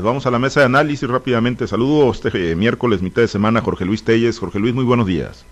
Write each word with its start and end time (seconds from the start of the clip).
Vamos 0.00 0.26
a 0.26 0.30
la 0.30 0.38
mesa 0.38 0.60
de 0.60 0.66
análisis 0.66 1.10
rápidamente. 1.10 1.66
Saludo 1.66 2.12
este 2.12 2.28
eh, 2.52 2.54
miércoles, 2.54 3.02
mitad 3.02 3.20
de 3.20 3.26
semana, 3.26 3.62
Jorge 3.62 3.84
Luis 3.84 4.04
Telles. 4.04 4.38
Jorge 4.38 4.60
Luis, 4.60 4.72
muy 4.72 4.84
buenos 4.84 5.08
días. 5.08 5.44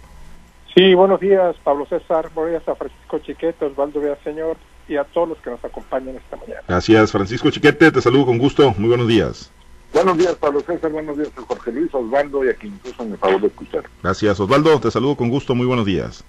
Sí, 0.73 0.95
buenos 0.95 1.19
días, 1.19 1.57
Pablo 1.65 1.85
César. 1.87 2.31
Buenos 2.33 2.53
días 2.53 2.69
a 2.69 2.77
Francisco 2.77 3.19
Chiquete, 3.19 3.65
Osvaldo 3.65 4.01
Señor 4.23 4.57
y 4.87 4.95
a 4.99 5.03
todos 5.03 5.31
los 5.31 5.39
que 5.39 5.51
nos 5.51 5.65
acompañan 5.65 6.15
esta 6.15 6.37
mañana. 6.37 6.61
Gracias, 6.69 7.11
Francisco 7.11 7.51
Chiquete. 7.51 7.91
Te 7.91 8.01
saludo 8.01 8.27
con 8.27 8.39
gusto. 8.39 8.73
Muy 8.79 8.91
buenos 8.91 9.09
días. 9.09 9.51
Buenos 9.93 10.17
días, 10.17 10.37
Pablo 10.37 10.61
César. 10.61 10.93
Buenos 10.93 11.17
días 11.17 11.33
a 11.37 11.43
Jorge 11.43 11.73
Luis, 11.73 11.93
Osvaldo 11.93 12.45
y 12.45 12.49
a 12.49 12.55
quien 12.55 12.75
incluso 12.75 13.05
me 13.05 13.17
favor 13.17 13.41
de 13.41 13.49
escuchar. 13.49 13.83
Gracias, 14.01 14.39
Osvaldo. 14.39 14.79
Te 14.79 14.93
saludo 14.93 15.17
con 15.17 15.29
gusto. 15.29 15.57
Muy 15.57 15.67
buenos 15.67 15.87
días. 15.87 16.25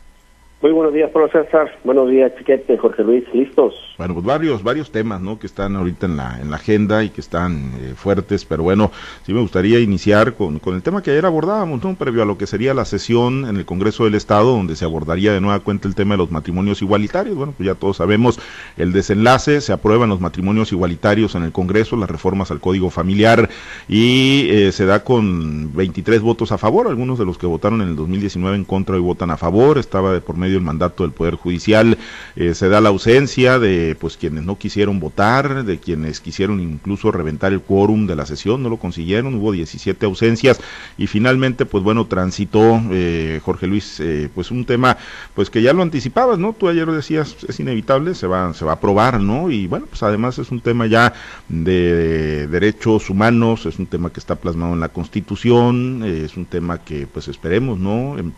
Muy 0.59 0.71
buenos 0.71 0.91
días, 0.91 1.11
Pablo 1.11 1.29
César. 1.31 1.77
Buenos 1.83 2.09
días, 2.09 2.31
Chiquete, 2.35 2.79
Jorge 2.79 3.03
Luis. 3.03 3.23
¿Listos? 3.31 3.75
Bueno, 3.99 4.15
pues 4.15 4.25
varios, 4.25 4.63
varios 4.63 4.91
temas, 4.91 5.21
¿no? 5.21 5.37
Que 5.37 5.45
están 5.45 5.75
ahorita 5.75 6.07
en 6.07 6.17
la, 6.17 6.39
en 6.41 6.49
la 6.49 6.55
agenda 6.55 7.03
y 7.03 7.09
que 7.11 7.21
están 7.21 7.73
eh, 7.79 7.93
fuertes, 7.95 8.43
pero 8.43 8.63
bueno, 8.63 8.91
sí 9.23 9.35
me 9.35 9.41
gustaría 9.41 9.79
iniciar 9.79 10.33
con, 10.33 10.57
con 10.57 10.73
el 10.73 10.81
tema 10.81 11.03
que 11.03 11.11
ayer 11.11 11.27
abordábamos, 11.27 11.83
¿no? 11.83 11.93
Previo 11.93 12.23
a 12.23 12.25
lo 12.25 12.39
que 12.39 12.47
sería 12.47 12.73
la 12.73 12.85
sesión 12.85 13.45
en 13.47 13.57
el 13.57 13.65
Congreso 13.65 14.05
del 14.05 14.15
Estado, 14.15 14.49
donde 14.49 14.75
se 14.75 14.83
abordaría 14.83 15.31
de 15.31 15.41
nueva 15.41 15.59
cuenta 15.59 15.87
el 15.87 15.93
tema 15.93 16.15
de 16.15 16.19
los 16.19 16.31
matrimonios 16.31 16.81
igualitarios. 16.81 17.35
Bueno, 17.35 17.53
pues 17.55 17.67
ya 17.67 17.75
todos 17.75 17.97
sabemos 17.97 18.39
el 18.77 18.93
desenlace, 18.93 19.61
se 19.61 19.73
aprueban 19.73 20.09
los 20.09 20.21
matrimonios 20.21 20.71
igualitarios 20.71 21.35
en 21.35 21.43
el 21.43 21.51
Congreso, 21.51 21.97
las 21.97 22.09
reformas 22.09 22.49
al 22.49 22.61
Código 22.61 22.89
Familiar 22.89 23.47
y 23.87 24.47
eh, 24.49 24.71
se 24.71 24.87
da 24.87 25.03
con 25.03 25.75
23 25.75 26.19
votos 26.19 26.51
a 26.51 26.57
favor, 26.57 26.87
algunos 26.87 27.19
de 27.19 27.25
los 27.25 27.37
que 27.37 27.45
votaron 27.45 27.83
en 27.83 27.89
el 27.89 27.95
2019 27.95 28.55
en 28.55 28.65
contra 28.65 28.95
hoy 28.95 29.01
votan 29.01 29.29
a 29.29 29.37
favor, 29.37 29.77
estaba 29.77 30.13
de 30.13 30.21
por 30.21 30.35
medio 30.35 30.46
el 30.55 30.61
mandato 30.61 31.03
del 31.03 31.11
Poder 31.11 31.35
Judicial, 31.35 31.97
eh, 32.35 32.53
se 32.53 32.69
da 32.69 32.81
la 32.81 32.89
ausencia 32.89 33.59
de 33.59 33.95
pues 33.99 34.17
quienes 34.17 34.43
no 34.43 34.57
quisieron 34.57 34.99
votar, 34.99 35.65
de 35.65 35.79
quienes 35.79 36.19
quisieron 36.19 36.59
incluso 36.59 37.11
reventar 37.11 37.53
el 37.53 37.61
quórum 37.61 38.07
de 38.07 38.15
la 38.15 38.25
sesión, 38.25 38.63
no 38.63 38.69
lo 38.69 38.77
consiguieron, 38.77 39.35
hubo 39.35 39.51
17 39.51 40.05
ausencias 40.05 40.59
y 40.97 41.07
finalmente 41.07 41.65
pues 41.65 41.83
bueno 41.83 42.05
transitó 42.05 42.81
eh, 42.91 43.39
Jorge 43.43 43.67
Luis 43.67 43.99
eh, 43.99 44.29
pues 44.33 44.51
un 44.51 44.65
tema 44.65 44.97
pues 45.33 45.49
que 45.49 45.61
ya 45.61 45.73
lo 45.73 45.81
anticipabas, 45.83 46.37
¿no? 46.39 46.53
Tú 46.53 46.67
ayer 46.67 46.89
decías 46.91 47.37
es 47.47 47.59
inevitable, 47.59 48.15
se 48.15 48.27
va 48.27 48.53
se 48.53 48.65
va 48.65 48.71
a 48.71 48.75
aprobar, 48.75 49.19
¿no? 49.19 49.49
Y 49.51 49.67
bueno, 49.67 49.85
pues 49.87 50.03
además 50.03 50.39
es 50.39 50.51
un 50.51 50.61
tema 50.61 50.85
ya 50.87 51.13
de, 51.49 52.47
derechos 52.47 53.09
humanos, 53.09 53.65
es 53.65 53.79
un 53.79 53.87
tema 53.87 54.11
que 54.11 54.19
está 54.19 54.35
plasmado 54.35 54.73
en 54.73 54.79
la 54.79 54.89
Constitución, 54.89 56.03
eh, 56.05 56.23
es 56.25 56.37
un 56.37 56.45
tema 56.45 56.79
que 56.79 57.07
pues 57.07 57.27
esperemos, 57.27 57.79
¿no? 57.79 58.17
Em, 58.17 58.31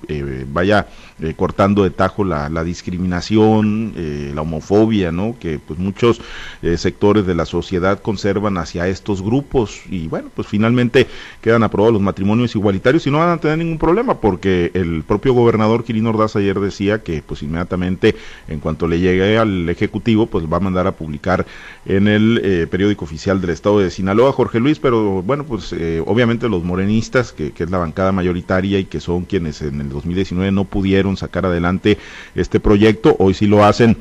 vaya 0.51 0.87
cortando 1.35 1.83
de 1.83 1.91
la, 2.25 2.63
discriminación, 2.63 3.93
la 4.33 4.41
homofobia, 4.41 5.11
¿no? 5.11 5.35
que 5.39 5.59
pues 5.59 5.79
muchos 5.79 6.21
eh, 6.61 6.77
sectores 6.77 7.25
de 7.25 7.35
la 7.35 7.45
sociedad 7.45 8.01
conservan 8.01 8.57
hacia 8.57 8.87
estos 8.87 9.21
grupos 9.21 9.81
y 9.89 10.07
bueno, 10.07 10.29
pues 10.33 10.47
finalmente 10.47 11.07
quedan 11.41 11.63
aprobados 11.63 11.93
los 11.93 12.01
matrimonios 12.01 12.55
igualitarios 12.55 13.05
y 13.07 13.11
no 13.11 13.19
van 13.19 13.29
a 13.29 13.37
tener 13.37 13.57
ningún 13.57 13.77
problema 13.77 14.19
porque 14.19 14.71
el 14.73 15.03
propio 15.03 15.33
gobernador 15.33 15.83
Quirino 15.83 16.09
Ordaz 16.09 16.35
ayer 16.35 16.59
decía 16.59 17.03
que 17.03 17.21
pues 17.21 17.43
inmediatamente 17.43 18.15
en 18.47 18.59
cuanto 18.59 18.87
le 18.87 18.99
llegue 18.99 19.37
al 19.37 19.67
Ejecutivo 19.69 20.27
pues 20.27 20.45
va 20.45 20.57
a 20.57 20.61
mandar 20.61 20.87
a 20.87 20.91
publicar 20.93 21.45
en 21.85 22.07
el 22.07 22.41
eh, 22.43 22.67
periódico 22.69 23.05
oficial 23.05 23.41
del 23.41 23.51
Estado 23.51 23.79
de 23.79 23.91
Sinaloa, 23.91 24.31
Jorge 24.31 24.59
Luis, 24.59 24.79
pero 24.79 25.21
bueno, 25.21 25.43
pues 25.43 25.73
eh, 25.73 26.01
obviamente 26.05 26.49
los 26.49 26.63
morenistas, 26.63 27.31
que 27.31 27.53
es 27.57 27.69
la 27.69 27.77
bancada 27.77 28.11
mayoritaria 28.11 28.79
y 28.79 28.85
que 28.85 28.99
son 28.99 29.25
quienes 29.25 29.61
en 29.61 29.81
el 29.81 29.89
2019 29.89 30.51
no 30.51 30.65
pudieron 30.65 31.17
sacar 31.17 31.45
adelante 31.45 31.88
este 32.35 32.59
proyecto, 32.59 33.15
hoy 33.19 33.33
sí 33.33 33.47
lo 33.47 33.63
hacen 33.63 33.97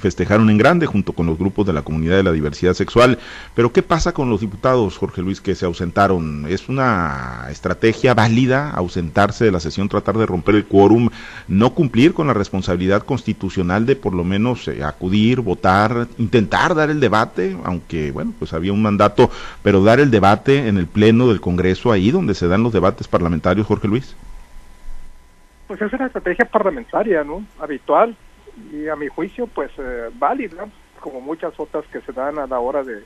festejaron 0.00 0.50
en 0.50 0.58
grande 0.58 0.86
junto 0.86 1.12
con 1.12 1.26
los 1.26 1.38
grupos 1.38 1.66
de 1.66 1.72
la 1.72 1.82
comunidad 1.82 2.16
de 2.16 2.22
la 2.22 2.32
diversidad 2.32 2.74
sexual. 2.74 3.18
Pero 3.54 3.72
¿qué 3.72 3.82
pasa 3.82 4.12
con 4.12 4.30
los 4.30 4.40
diputados, 4.40 4.96
Jorge 4.96 5.22
Luis, 5.22 5.40
que 5.40 5.54
se 5.54 5.66
ausentaron? 5.66 6.46
¿Es 6.48 6.68
una 6.68 7.46
estrategia 7.50 8.14
válida 8.14 8.70
ausentarse 8.70 9.44
de 9.44 9.52
la 9.52 9.60
sesión, 9.60 9.88
tratar 9.88 10.18
de 10.18 10.26
romper 10.26 10.54
el 10.54 10.66
quórum, 10.66 11.10
no 11.48 11.74
cumplir 11.74 12.14
con 12.14 12.26
la 12.26 12.34
responsabilidad 12.34 13.02
constitucional 13.02 13.86
de 13.86 13.96
por 13.96 14.14
lo 14.14 14.24
menos 14.24 14.66
eh, 14.68 14.82
acudir, 14.84 15.40
votar, 15.40 16.08
intentar 16.18 16.74
dar 16.74 16.90
el 16.90 17.00
debate, 17.00 17.56
aunque 17.64 18.10
bueno, 18.10 18.32
pues 18.38 18.52
había 18.52 18.72
un 18.72 18.82
mandato, 18.82 19.30
pero 19.62 19.82
dar 19.82 20.00
el 20.00 20.10
debate 20.10 20.68
en 20.68 20.78
el 20.78 20.86
pleno 20.86 21.28
del 21.28 21.40
Congreso, 21.40 21.92
ahí 21.92 22.10
donde 22.10 22.34
se 22.34 22.48
dan 22.48 22.62
los 22.62 22.72
debates 22.72 23.08
parlamentarios, 23.08 23.66
Jorge 23.66 23.88
Luis? 23.88 24.14
Pues 25.66 25.82
es 25.82 25.92
una 25.92 26.06
estrategia 26.06 26.44
parlamentaria, 26.44 27.24
¿no? 27.24 27.44
Habitual 27.58 28.16
y 28.72 28.88
a 28.88 28.96
mi 28.96 29.08
juicio 29.08 29.46
pues 29.46 29.70
eh, 29.78 30.10
válida 30.14 30.66
como 31.00 31.20
muchas 31.20 31.58
otras 31.58 31.84
que 31.86 32.00
se 32.00 32.12
dan 32.12 32.38
a 32.38 32.46
la 32.46 32.58
hora 32.58 32.82
de 32.82 33.02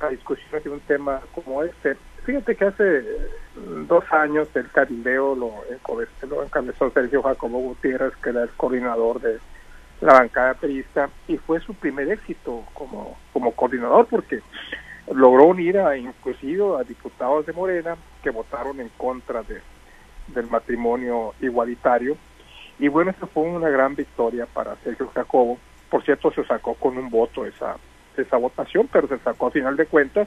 la 0.00 0.08
discusión 0.08 0.62
de 0.62 0.70
un 0.70 0.80
tema 0.80 1.20
como 1.34 1.62
este 1.62 1.96
fíjate 2.24 2.56
que 2.56 2.64
hace 2.64 3.04
dos 3.88 4.04
años 4.10 4.48
el 4.54 4.68
caribeo 4.70 5.34
lo, 5.34 5.52
lo 6.28 6.42
encabezó 6.42 6.90
Sergio 6.90 7.22
Jacobo 7.22 7.58
Gutiérrez 7.58 8.16
que 8.16 8.30
era 8.30 8.42
el 8.42 8.50
coordinador 8.50 9.20
de 9.20 9.38
la 10.00 10.14
bancada 10.14 10.54
perista 10.54 11.08
y 11.28 11.36
fue 11.36 11.60
su 11.60 11.74
primer 11.74 12.10
éxito 12.10 12.64
como 12.74 13.16
como 13.32 13.52
coordinador 13.52 14.06
porque 14.06 14.40
logró 15.14 15.46
unir 15.46 15.78
a 15.78 15.96
inclusive 15.96 16.76
a 16.78 16.82
diputados 16.82 17.46
de 17.46 17.52
Morena 17.52 17.96
que 18.22 18.30
votaron 18.30 18.80
en 18.80 18.88
contra 18.96 19.42
de 19.42 19.60
del 20.28 20.48
matrimonio 20.48 21.34
igualitario 21.40 22.16
y 22.82 22.88
bueno, 22.88 23.12
esa 23.12 23.28
fue 23.28 23.44
una 23.44 23.68
gran 23.68 23.94
victoria 23.94 24.46
para 24.46 24.74
Sergio 24.82 25.08
Jacobo. 25.14 25.56
Por 25.88 26.02
cierto, 26.04 26.32
se 26.32 26.44
sacó 26.44 26.74
con 26.74 26.98
un 26.98 27.10
voto 27.10 27.44
esa, 27.46 27.76
esa 28.16 28.36
votación, 28.38 28.88
pero 28.90 29.06
se 29.06 29.18
sacó 29.18 29.46
a 29.46 29.50
final 29.52 29.76
de 29.76 29.86
cuentas. 29.86 30.26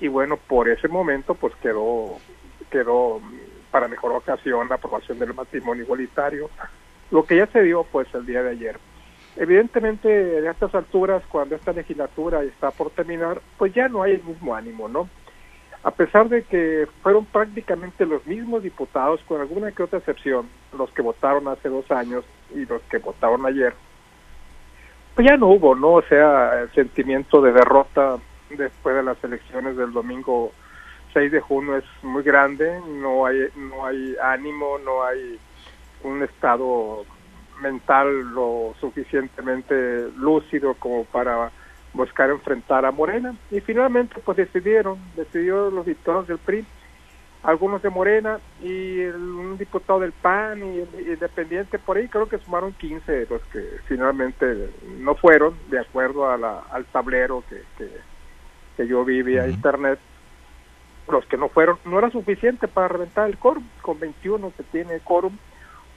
Y 0.00 0.06
bueno, 0.06 0.36
por 0.36 0.68
ese 0.68 0.86
momento, 0.86 1.34
pues 1.34 1.54
quedó, 1.56 2.18
quedó 2.70 3.20
para 3.72 3.88
mejor 3.88 4.12
ocasión 4.12 4.68
la 4.68 4.76
aprobación 4.76 5.18
del 5.18 5.34
matrimonio 5.34 5.82
igualitario, 5.82 6.50
lo 7.10 7.24
que 7.24 7.36
ya 7.36 7.46
se 7.46 7.62
dio 7.62 7.84
pues 7.84 8.06
el 8.14 8.26
día 8.26 8.44
de 8.44 8.50
ayer. 8.50 8.78
Evidentemente, 9.36 10.38
en 10.38 10.46
estas 10.46 10.74
alturas, 10.76 11.22
cuando 11.28 11.56
esta 11.56 11.72
legislatura 11.72 12.44
está 12.44 12.70
por 12.70 12.90
terminar, 12.90 13.40
pues 13.56 13.72
ya 13.74 13.88
no 13.88 14.02
hay 14.02 14.12
el 14.12 14.22
mismo 14.22 14.54
ánimo, 14.54 14.88
¿no? 14.88 15.08
A 15.82 15.90
pesar 15.90 16.28
de 16.28 16.42
que 16.42 16.86
fueron 17.02 17.24
prácticamente 17.24 18.04
los 18.04 18.26
mismos 18.26 18.62
diputados, 18.62 19.20
con 19.28 19.40
alguna 19.40 19.72
que 19.72 19.82
otra 19.82 19.98
excepción, 19.98 20.48
los 20.76 20.90
que 20.90 21.02
votaron 21.02 21.46
hace 21.48 21.68
dos 21.68 21.90
años 21.90 22.24
y 22.54 22.66
los 22.66 22.82
que 22.82 22.98
votaron 22.98 23.46
ayer, 23.46 23.74
pues 25.14 25.28
ya 25.28 25.36
no 25.36 25.48
hubo, 25.48 25.74
¿no? 25.74 25.94
O 25.94 26.02
sea, 26.02 26.60
el 26.60 26.70
sentimiento 26.72 27.40
de 27.40 27.52
derrota 27.52 28.18
después 28.50 28.96
de 28.96 29.02
las 29.02 29.22
elecciones 29.22 29.76
del 29.76 29.92
domingo 29.92 30.52
6 31.12 31.32
de 31.32 31.40
junio 31.40 31.76
es 31.76 31.84
muy 32.02 32.22
grande, 32.22 32.80
no 33.00 33.26
hay, 33.26 33.48
no 33.56 33.86
hay 33.86 34.16
ánimo, 34.22 34.78
no 34.78 35.04
hay 35.04 35.38
un 36.02 36.22
estado 36.22 37.04
mental 37.60 38.32
lo 38.32 38.74
suficientemente 38.80 40.08
lúcido 40.16 40.74
como 40.74 41.04
para 41.04 41.50
buscar 41.92 42.30
enfrentar 42.30 42.84
a 42.84 42.90
Morena. 42.90 43.34
Y 43.50 43.60
finalmente 43.60 44.20
pues 44.24 44.36
decidieron, 44.36 44.98
decidieron 45.16 45.74
los 45.74 45.86
diputados 45.86 46.28
del 46.28 46.38
PRI, 46.38 46.64
algunos 47.42 47.82
de 47.82 47.90
Morena 47.90 48.40
y 48.62 49.00
un 49.04 49.56
diputado 49.58 50.00
del 50.00 50.12
PAN 50.12 50.62
y, 50.62 50.78
independiente. 51.00 51.78
Por 51.78 51.96
ahí, 51.96 52.08
creo 52.08 52.28
que 52.28 52.38
sumaron 52.38 52.72
15 52.72 53.26
los 53.30 53.42
que 53.44 53.62
finalmente 53.86 54.70
no 54.98 55.14
fueron 55.14 55.54
de 55.70 55.80
acuerdo 55.80 56.30
a 56.30 56.36
la, 56.36 56.60
al 56.70 56.84
tablero 56.86 57.44
que, 57.48 57.62
que, 58.76 58.86
yo 58.86 59.04
vi 59.04 59.22
vía 59.22 59.48
internet. 59.48 59.98
Los 61.10 61.24
que 61.24 61.38
no 61.38 61.48
fueron, 61.48 61.78
no 61.86 61.98
era 61.98 62.10
suficiente 62.10 62.68
para 62.68 62.88
reventar 62.88 63.30
el 63.30 63.38
quórum, 63.38 63.64
con 63.80 63.98
21 63.98 64.52
se 64.56 64.62
tiene 64.64 65.00
quórum 65.00 65.32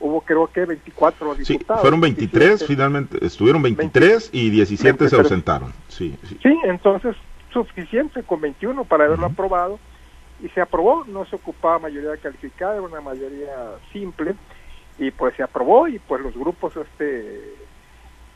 hubo 0.01 0.22
creo 0.22 0.47
que 0.47 0.66
24 0.66 1.35
diputados. 1.35 1.47
Sí, 1.47 1.81
fueron 1.81 2.01
23, 2.01 2.66
finalmente 2.66 3.25
estuvieron 3.25 3.62
23 3.62 4.29
y 4.34 4.50
17 4.50 5.09
se 5.09 5.16
ausentaron. 5.16 5.73
Sí, 5.88 6.17
sí. 6.28 6.38
sí, 6.41 6.59
entonces 6.63 7.16
suficiente 7.53 8.23
con 8.23 8.41
21 8.41 8.84
para 8.85 9.06
haberlo 9.06 9.28
aprobado 9.28 9.79
y 10.41 10.50
se 10.50 10.61
aprobó, 10.61 11.05
no 11.05 11.25
se 11.25 11.35
ocupaba 11.35 11.79
mayoría 11.79 12.17
calificada, 12.17 12.73
era 12.73 12.81
una 12.81 13.02
mayoría 13.02 13.78
simple 13.91 14.35
y 14.97 15.11
pues 15.11 15.35
se 15.35 15.43
aprobó 15.43 15.87
y 15.87 15.99
pues 15.99 16.22
los 16.22 16.35
grupos 16.35 16.75
este 16.75 17.55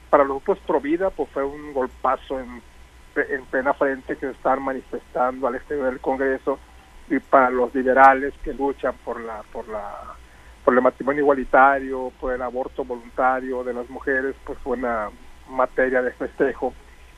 para 0.09 0.23
los 0.23 0.37
grupos 0.37 0.59
pro 0.65 0.79
vida 0.79 1.09
pues 1.09 1.29
fue 1.29 1.43
un 1.43 1.73
golpazo 1.73 2.39
en, 2.39 2.61
en 3.15 3.45
plena 3.45 3.73
frente 3.73 4.15
que 4.15 4.27
se 4.27 4.31
están 4.31 4.61
manifestando 4.61 5.47
al 5.47 5.55
exterior 5.55 5.89
del 5.89 5.99
Congreso 5.99 6.59
y 7.09 7.19
para 7.19 7.49
los 7.49 7.73
liberales 7.73 8.33
que 8.43 8.53
luchan 8.53 8.95
por 9.03 9.19
la 9.21 9.43
por 9.51 9.67
la 9.67 10.15
por 10.65 10.73
el 10.73 10.81
matrimonio 10.81 11.21
igualitario, 11.21 12.11
por 12.19 12.33
el 12.33 12.41
aborto 12.41 12.83
voluntario 12.83 13.63
de 13.63 13.73
las 13.73 13.87
mujeres, 13.87 14.35
pues 14.43 14.57
fue 14.63 14.75
una 14.75 15.11
materia 15.47 16.01
de 16.01 16.11
festejo 16.11 16.73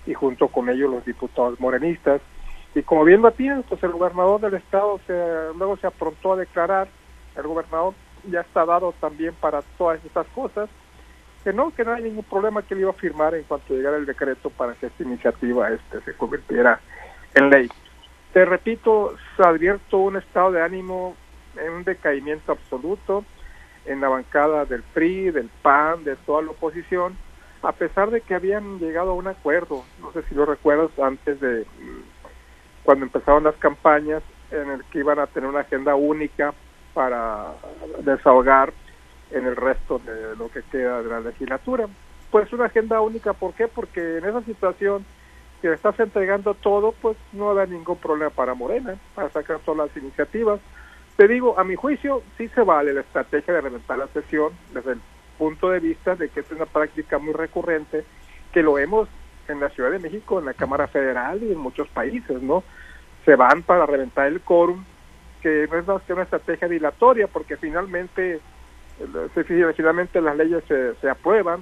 y 0.05 0.13
junto 0.13 0.49
con 0.49 0.69
ellos 0.69 0.91
los 0.91 1.05
diputados 1.05 1.57
morenistas. 1.57 2.21
Y 2.75 2.83
como 2.83 3.05
bien 3.05 3.21
lo 3.21 3.31
pues 3.31 3.81
el 3.83 3.91
gobernador 3.91 4.41
del 4.41 4.55
estado 4.55 4.99
se, 5.07 5.13
luego 5.57 5.77
se 5.77 5.87
aprontó 5.87 6.33
a 6.33 6.35
declarar, 6.35 6.89
el 7.37 7.43
gobernador 7.43 7.93
ya 8.29 8.41
está 8.41 8.65
dado 8.65 8.93
también 8.99 9.33
para 9.39 9.61
todas 9.77 10.03
estas 10.03 10.27
cosas, 10.27 10.69
que 11.45 11.53
no, 11.53 11.73
que 11.73 11.85
no 11.85 11.93
hay 11.93 12.03
ningún 12.03 12.25
problema 12.25 12.61
que 12.61 12.73
él 12.73 12.81
iba 12.81 12.89
a 12.89 12.93
firmar 12.93 13.33
en 13.33 13.43
cuanto 13.43 13.73
llegara 13.73 13.95
el 13.95 14.05
decreto 14.05 14.49
para 14.49 14.73
que 14.73 14.87
esta 14.87 15.03
iniciativa 15.03 15.69
este 15.69 16.01
se 16.01 16.13
convirtiera 16.15 16.81
en 17.33 17.49
ley. 17.49 17.69
te 18.33 18.43
repito, 18.43 19.15
se 19.37 19.43
ha 19.43 19.49
abierto 19.49 19.99
un 19.99 20.17
estado 20.17 20.51
de 20.51 20.61
ánimo 20.61 21.15
en 21.55 21.71
un 21.71 21.83
decaimiento 21.85 22.51
absoluto 22.51 23.23
en 23.87 24.01
la 24.01 24.09
bancada 24.09 24.65
del 24.65 24.83
PRI, 24.83 25.31
del 25.31 25.49
PAN, 25.61 26.03
de 26.03 26.15
toda 26.15 26.41
la 26.41 26.51
oposición, 26.51 27.17
a 27.63 27.71
pesar 27.71 28.11
de 28.11 28.21
que 28.21 28.35
habían 28.35 28.79
llegado 28.79 29.11
a 29.11 29.15
un 29.15 29.27
acuerdo, 29.27 29.83
no 30.01 30.11
sé 30.13 30.23
si 30.23 30.35
lo 30.35 30.45
recuerdas, 30.45 30.91
antes 30.99 31.39
de 31.39 31.65
cuando 32.83 33.05
empezaron 33.05 33.43
las 33.43 33.55
campañas, 33.55 34.23
en 34.51 34.69
el 34.69 34.83
que 34.85 34.99
iban 34.99 35.19
a 35.19 35.27
tener 35.27 35.49
una 35.49 35.61
agenda 35.61 35.95
única 35.95 36.53
para 36.93 37.53
desahogar 37.99 38.73
en 39.31 39.45
el 39.45 39.55
resto 39.55 39.99
de 39.99 40.35
lo 40.37 40.49
que 40.49 40.63
queda 40.63 41.01
de 41.01 41.09
la 41.09 41.19
legislatura. 41.19 41.87
Pues 42.31 42.51
una 42.53 42.65
agenda 42.65 43.01
única, 43.01 43.33
¿por 43.33 43.53
qué? 43.53 43.67
Porque 43.67 44.17
en 44.17 44.25
esa 44.25 44.41
situación 44.43 45.05
que 45.61 45.73
estás 45.73 45.99
entregando 45.99 46.53
todo, 46.53 46.93
pues 47.01 47.17
no 47.33 47.53
da 47.53 47.65
ningún 47.65 47.97
problema 47.97 48.29
para 48.29 48.53
Morena, 48.53 48.95
para 49.15 49.29
sacar 49.29 49.59
todas 49.59 49.87
las 49.87 49.97
iniciativas. 49.97 50.59
Te 51.17 51.27
digo, 51.27 51.59
a 51.59 51.63
mi 51.63 51.75
juicio, 51.75 52.21
sí 52.37 52.47
se 52.49 52.61
vale 52.61 52.93
la 52.93 53.01
estrategia 53.01 53.55
de 53.55 53.61
reventar 53.61 53.97
la 53.97 54.07
sesión 54.07 54.53
desde 54.71 54.93
el 54.93 55.01
punto 55.37 55.71
de 55.71 55.79
vista 55.79 56.15
de 56.15 56.29
que 56.29 56.41
es 56.41 56.51
una 56.51 56.67
práctica 56.67 57.17
muy 57.17 57.33
recurrente, 57.33 58.05
que 58.51 58.61
lo 58.61 58.73
vemos 58.73 59.09
en 59.47 59.59
la 59.59 59.69
Ciudad 59.69 59.89
de 59.89 59.99
México, 59.99 60.37
en 60.37 60.45
la 60.45 60.53
Cámara 60.53 60.87
Federal 60.87 61.41
y 61.41 61.51
en 61.51 61.57
muchos 61.57 61.87
países, 61.87 62.41
¿no? 62.43 62.63
Se 63.25 63.35
van 63.35 63.63
para 63.63 63.87
reventar 63.87 64.27
el 64.27 64.41
quórum, 64.41 64.85
que 65.41 65.67
no 65.71 65.77
es 65.79 65.87
más 65.87 66.03
que 66.03 66.13
una 66.13 66.23
estrategia 66.23 66.67
dilatoria, 66.67 67.27
porque 67.27 67.57
finalmente, 67.57 68.39
finalmente 69.75 70.21
las 70.21 70.37
leyes 70.37 70.63
se, 70.67 70.93
se 70.95 71.09
aprueban, 71.09 71.61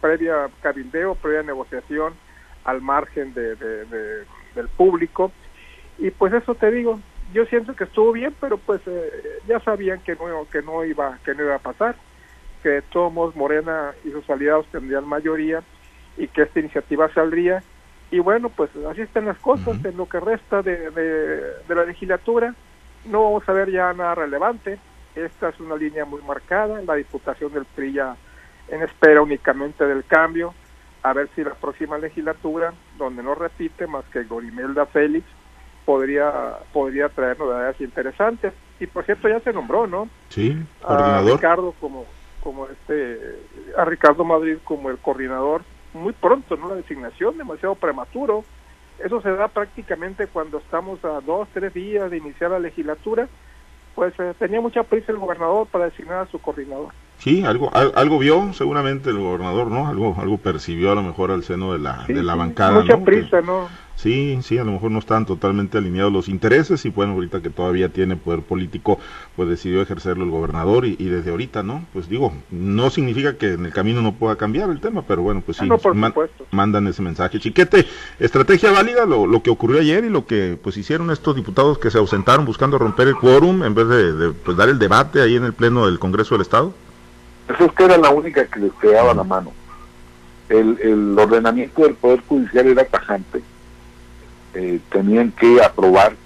previa 0.00 0.48
cabildeo, 0.62 1.14
previa 1.14 1.42
negociación, 1.42 2.14
al 2.64 2.80
margen 2.80 3.34
de, 3.34 3.54
del 3.56 4.68
público. 4.76 5.30
Y 5.98 6.10
pues 6.10 6.32
eso 6.32 6.54
te 6.54 6.70
digo, 6.70 6.98
yo 7.36 7.44
siento 7.44 7.76
que 7.76 7.84
estuvo 7.84 8.12
bien, 8.12 8.34
pero 8.40 8.56
pues 8.56 8.80
eh, 8.86 9.40
ya 9.46 9.60
sabían 9.60 10.00
que 10.00 10.14
no, 10.14 10.48
que 10.50 10.62
no 10.62 10.84
iba 10.86 11.18
que 11.22 11.34
no 11.34 11.42
iba 11.44 11.56
a 11.56 11.58
pasar, 11.58 11.94
que 12.62 12.82
todos 12.90 13.36
Morena 13.36 13.92
y 14.04 14.10
sus 14.10 14.28
aliados 14.30 14.66
tendrían 14.72 15.06
mayoría 15.06 15.62
y 16.16 16.28
que 16.28 16.42
esta 16.42 16.60
iniciativa 16.60 17.12
saldría. 17.12 17.62
Y 18.10 18.20
bueno, 18.20 18.48
pues 18.48 18.70
así 18.90 19.02
están 19.02 19.26
las 19.26 19.38
cosas. 19.38 19.84
En 19.84 19.98
lo 19.98 20.08
que 20.08 20.18
resta 20.18 20.62
de, 20.62 20.90
de, 20.90 21.74
la 21.74 21.84
legislatura, 21.84 22.54
no 23.04 23.24
vamos 23.24 23.46
a 23.48 23.52
ver 23.52 23.70
ya 23.70 23.92
nada 23.92 24.14
relevante. 24.14 24.78
Esta 25.14 25.50
es 25.50 25.60
una 25.60 25.76
línea 25.76 26.06
muy 26.06 26.22
marcada. 26.22 26.80
La 26.82 26.94
Diputación 26.94 27.52
del 27.52 27.66
PRI 27.66 27.92
ya 27.92 28.16
en 28.68 28.82
espera 28.82 29.20
únicamente 29.20 29.84
del 29.84 30.04
cambio 30.04 30.54
a 31.02 31.12
ver 31.12 31.28
si 31.36 31.44
la 31.44 31.54
próxima 31.54 31.98
legislatura, 31.98 32.72
donde 32.98 33.22
no 33.22 33.34
repite 33.34 33.86
más 33.86 34.04
que 34.06 34.24
Gorimelda 34.24 34.86
Félix, 34.86 35.24
podría 35.86 36.58
podría 36.74 37.08
traer 37.08 37.38
novedades 37.38 37.80
interesantes. 37.80 38.52
Y 38.78 38.86
por 38.86 39.04
cierto 39.04 39.28
ya 39.28 39.40
se 39.40 39.54
nombró, 39.54 39.86
¿no? 39.86 40.10
Sí, 40.28 40.54
coordinador. 40.82 41.32
A 41.32 41.36
Ricardo 41.36 41.74
como 41.80 42.04
como 42.42 42.66
este 42.66 43.38
a 43.78 43.86
Ricardo 43.86 44.24
Madrid 44.24 44.58
como 44.64 44.90
el 44.90 44.98
coordinador 44.98 45.62
muy 45.94 46.12
pronto, 46.12 46.56
¿no? 46.56 46.68
La 46.68 46.74
designación 46.74 47.38
demasiado 47.38 47.74
prematuro. 47.74 48.44
Eso 49.02 49.20
se 49.20 49.30
da 49.30 49.48
prácticamente 49.48 50.26
cuando 50.26 50.58
estamos 50.58 51.02
a 51.04 51.20
dos, 51.20 51.48
tres 51.54 51.72
días 51.72 52.10
de 52.10 52.18
iniciar 52.18 52.50
la 52.50 52.58
legislatura. 52.58 53.28
Pues 53.94 54.12
eh, 54.18 54.34
tenía 54.38 54.60
mucha 54.60 54.82
prisa 54.82 55.10
el 55.12 55.18
gobernador 55.18 55.66
para 55.68 55.86
designar 55.86 56.18
a 56.18 56.26
su 56.26 56.38
coordinador. 56.38 56.92
Sí, 57.18 57.44
algo, 57.44 57.70
algo 57.74 58.18
vio 58.18 58.52
seguramente 58.52 59.08
el 59.08 59.18
gobernador, 59.18 59.68
¿no? 59.68 59.88
Algo, 59.88 60.14
algo 60.18 60.36
percibió 60.36 60.92
a 60.92 60.94
lo 60.94 61.02
mejor 61.02 61.30
al 61.30 61.44
seno 61.44 61.72
de 61.72 61.78
la, 61.78 62.04
de 62.06 62.22
la 62.22 62.34
bancada. 62.34 62.80
Mucha 62.80 62.98
prisa, 62.98 63.40
¿no? 63.40 63.68
Sí, 63.96 64.38
sí, 64.42 64.58
a 64.58 64.64
lo 64.64 64.72
mejor 64.72 64.90
no 64.90 64.98
están 64.98 65.24
totalmente 65.24 65.78
alineados 65.78 66.12
los 66.12 66.28
intereses 66.28 66.84
y 66.84 66.90
bueno, 66.90 67.14
ahorita 67.14 67.40
que 67.40 67.48
todavía 67.48 67.88
tiene 67.88 68.16
poder 68.16 68.42
político, 68.42 68.98
pues 69.34 69.48
decidió 69.48 69.80
ejercerlo 69.80 70.24
el 70.24 70.30
gobernador 70.30 70.84
y, 70.84 70.96
desde 70.96 71.30
ahorita, 71.30 71.62
¿no? 71.62 71.86
Pues 71.94 72.06
digo, 72.06 72.34
no 72.50 72.90
significa 72.90 73.38
que 73.38 73.54
en 73.54 73.64
el 73.64 73.72
camino 73.72 74.02
no 74.02 74.12
pueda 74.12 74.36
cambiar 74.36 74.68
el 74.68 74.80
tema, 74.80 75.02
pero 75.02 75.22
bueno, 75.22 75.42
pues 75.44 75.56
sí, 75.56 75.66
ah, 75.70 76.12
mandan 76.50 76.86
ese 76.88 77.00
mensaje. 77.00 77.40
Chiquete, 77.40 77.86
estrategia 78.20 78.70
válida 78.70 79.06
lo, 79.06 79.26
lo, 79.26 79.42
que 79.42 79.48
ocurrió 79.48 79.80
ayer 79.80 80.04
y 80.04 80.10
lo 80.10 80.26
que 80.26 80.58
pues 80.62 80.76
hicieron 80.76 81.10
estos 81.10 81.34
diputados 81.34 81.78
que 81.78 81.90
se 81.90 81.96
ausentaron 81.96 82.44
buscando 82.44 82.76
romper 82.76 83.08
el 83.08 83.16
quórum 83.16 83.64
en 83.64 83.74
vez 83.74 83.88
de, 83.88 84.12
de 84.12 84.32
pues, 84.32 84.58
dar 84.58 84.68
el 84.68 84.78
debate 84.78 85.22
ahí 85.22 85.36
en 85.36 85.44
el 85.44 85.54
Pleno 85.54 85.86
del 85.86 85.98
Congreso 85.98 86.34
del 86.34 86.42
Estado. 86.42 86.74
Eso 87.48 87.64
es 87.64 87.72
que 87.72 87.84
era 87.84 87.96
la 87.96 88.10
única 88.10 88.44
que 88.46 88.60
les 88.60 88.72
quedaba 88.74 89.14
la 89.14 89.24
mano. 89.24 89.52
El, 90.50 90.78
el 90.82 91.18
ordenamiento 91.18 91.82
del 91.82 91.94
Poder 91.94 92.20
Judicial 92.28 92.66
era 92.66 92.84
tajante. 92.84 93.42
Eh, 94.58 94.80
tenían 94.88 95.32
que 95.32 95.62
aprobar 95.62 96.16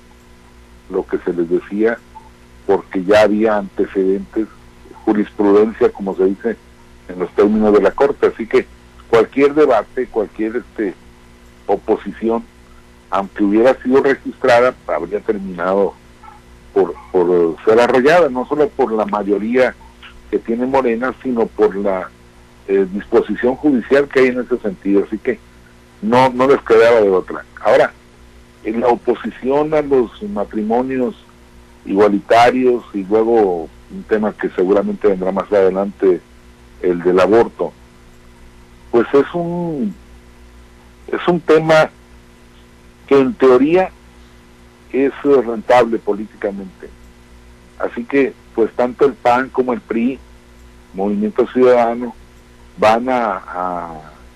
lo 0.89 1.05
que 1.05 1.19
se 1.19 1.33
les 1.33 1.51
decía 1.51 1.99
porque 2.65 3.03
ya 3.03 3.23
había 3.23 3.57
antecedentes, 3.57 4.47
jurisprudencia, 5.05 5.91
como 5.91 6.15
se 6.15 6.27
dice 6.27 6.57
en 7.09 7.19
los 7.19 7.29
términos 7.31 7.73
de 7.73 7.83
la 7.83 7.91
Corte. 7.91 8.29
Así 8.29 8.47
que 8.47 8.69
cualquier 9.09 9.55
debate, 9.55 10.07
cualquier 10.07 10.59
este 10.59 10.95
oposición, 11.67 12.45
aunque 13.11 13.43
hubiera 13.43 13.75
sido 13.83 14.01
registrada, 14.01 14.77
habría 14.87 15.19
terminado 15.19 15.95
por, 16.73 16.95
por 17.11 17.57
ser 17.65 17.81
arrollada, 17.81 18.29
no 18.29 18.47
solo 18.47 18.69
por 18.69 18.93
la 18.93 19.07
mayoría 19.07 19.75
que 20.31 20.39
tiene 20.39 20.67
Morena, 20.67 21.13
sino 21.21 21.47
por 21.47 21.75
la 21.75 22.09
eh, 22.69 22.87
disposición 22.93 23.57
judicial 23.57 24.07
que 24.07 24.21
hay 24.21 24.27
en 24.29 24.43
ese 24.43 24.57
sentido. 24.59 25.03
Así 25.05 25.19
que 25.19 25.41
no, 26.01 26.29
no 26.29 26.47
les 26.47 26.63
quedaba 26.63 27.01
de 27.01 27.11
otra. 27.11 27.45
Ahora, 27.61 27.93
en 28.65 28.81
la 28.81 28.89
oposición 28.89 29.75
a 29.75 29.83
los 29.83 30.23
matrimonios 30.25 31.17
igualitarios 31.85 32.85
y 32.93 33.05
luego 33.05 33.69
un 33.91 34.03
tema 34.05 34.33
que 34.33 34.49
seguramente 34.51 35.09
vendrá 35.09 35.33
más 35.33 35.51
adelante, 35.51 36.21
el 36.83 37.03
del 37.03 37.21
aborto, 37.21 37.73
pues 38.91 39.07
es 39.13 39.27
un 39.35 39.95
es 41.09 41.29
un 41.29 41.41
tema 41.41 41.91
que 43.07 43.19
en 43.19 43.35
teoría 43.35 43.91
es 44.93 45.13
rentable 45.23 45.99
políticamente. 45.99 46.89
Así 47.79 48.05
que 48.05 48.33
pues 48.55 48.73
tanto 48.73 49.07
el 49.07 49.15
PAN 49.15 49.49
como 49.49 49.73
el 49.73 49.81
PRI, 49.81 50.19
Movimiento 50.95 51.47
Ciudadano, 51.49 52.15
van 52.77 53.09
a, 53.09 53.93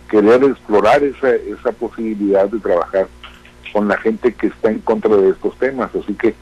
querer 0.09 0.45
explorar 0.45 1.03
esa, 1.03 1.31
esa 1.35 1.73
posibilidad 1.73 2.49
de 2.49 2.61
trabajar 2.61 3.09
con 3.75 3.89
la 3.89 3.97
gente 3.99 4.33
que 4.33 4.47
está 4.47 4.71
en 4.71 4.79
contra 4.79 5.15
de 5.17 5.31
estos 5.31 5.59
temas. 5.59 5.91
Así 5.95 6.15
que, 6.15 6.33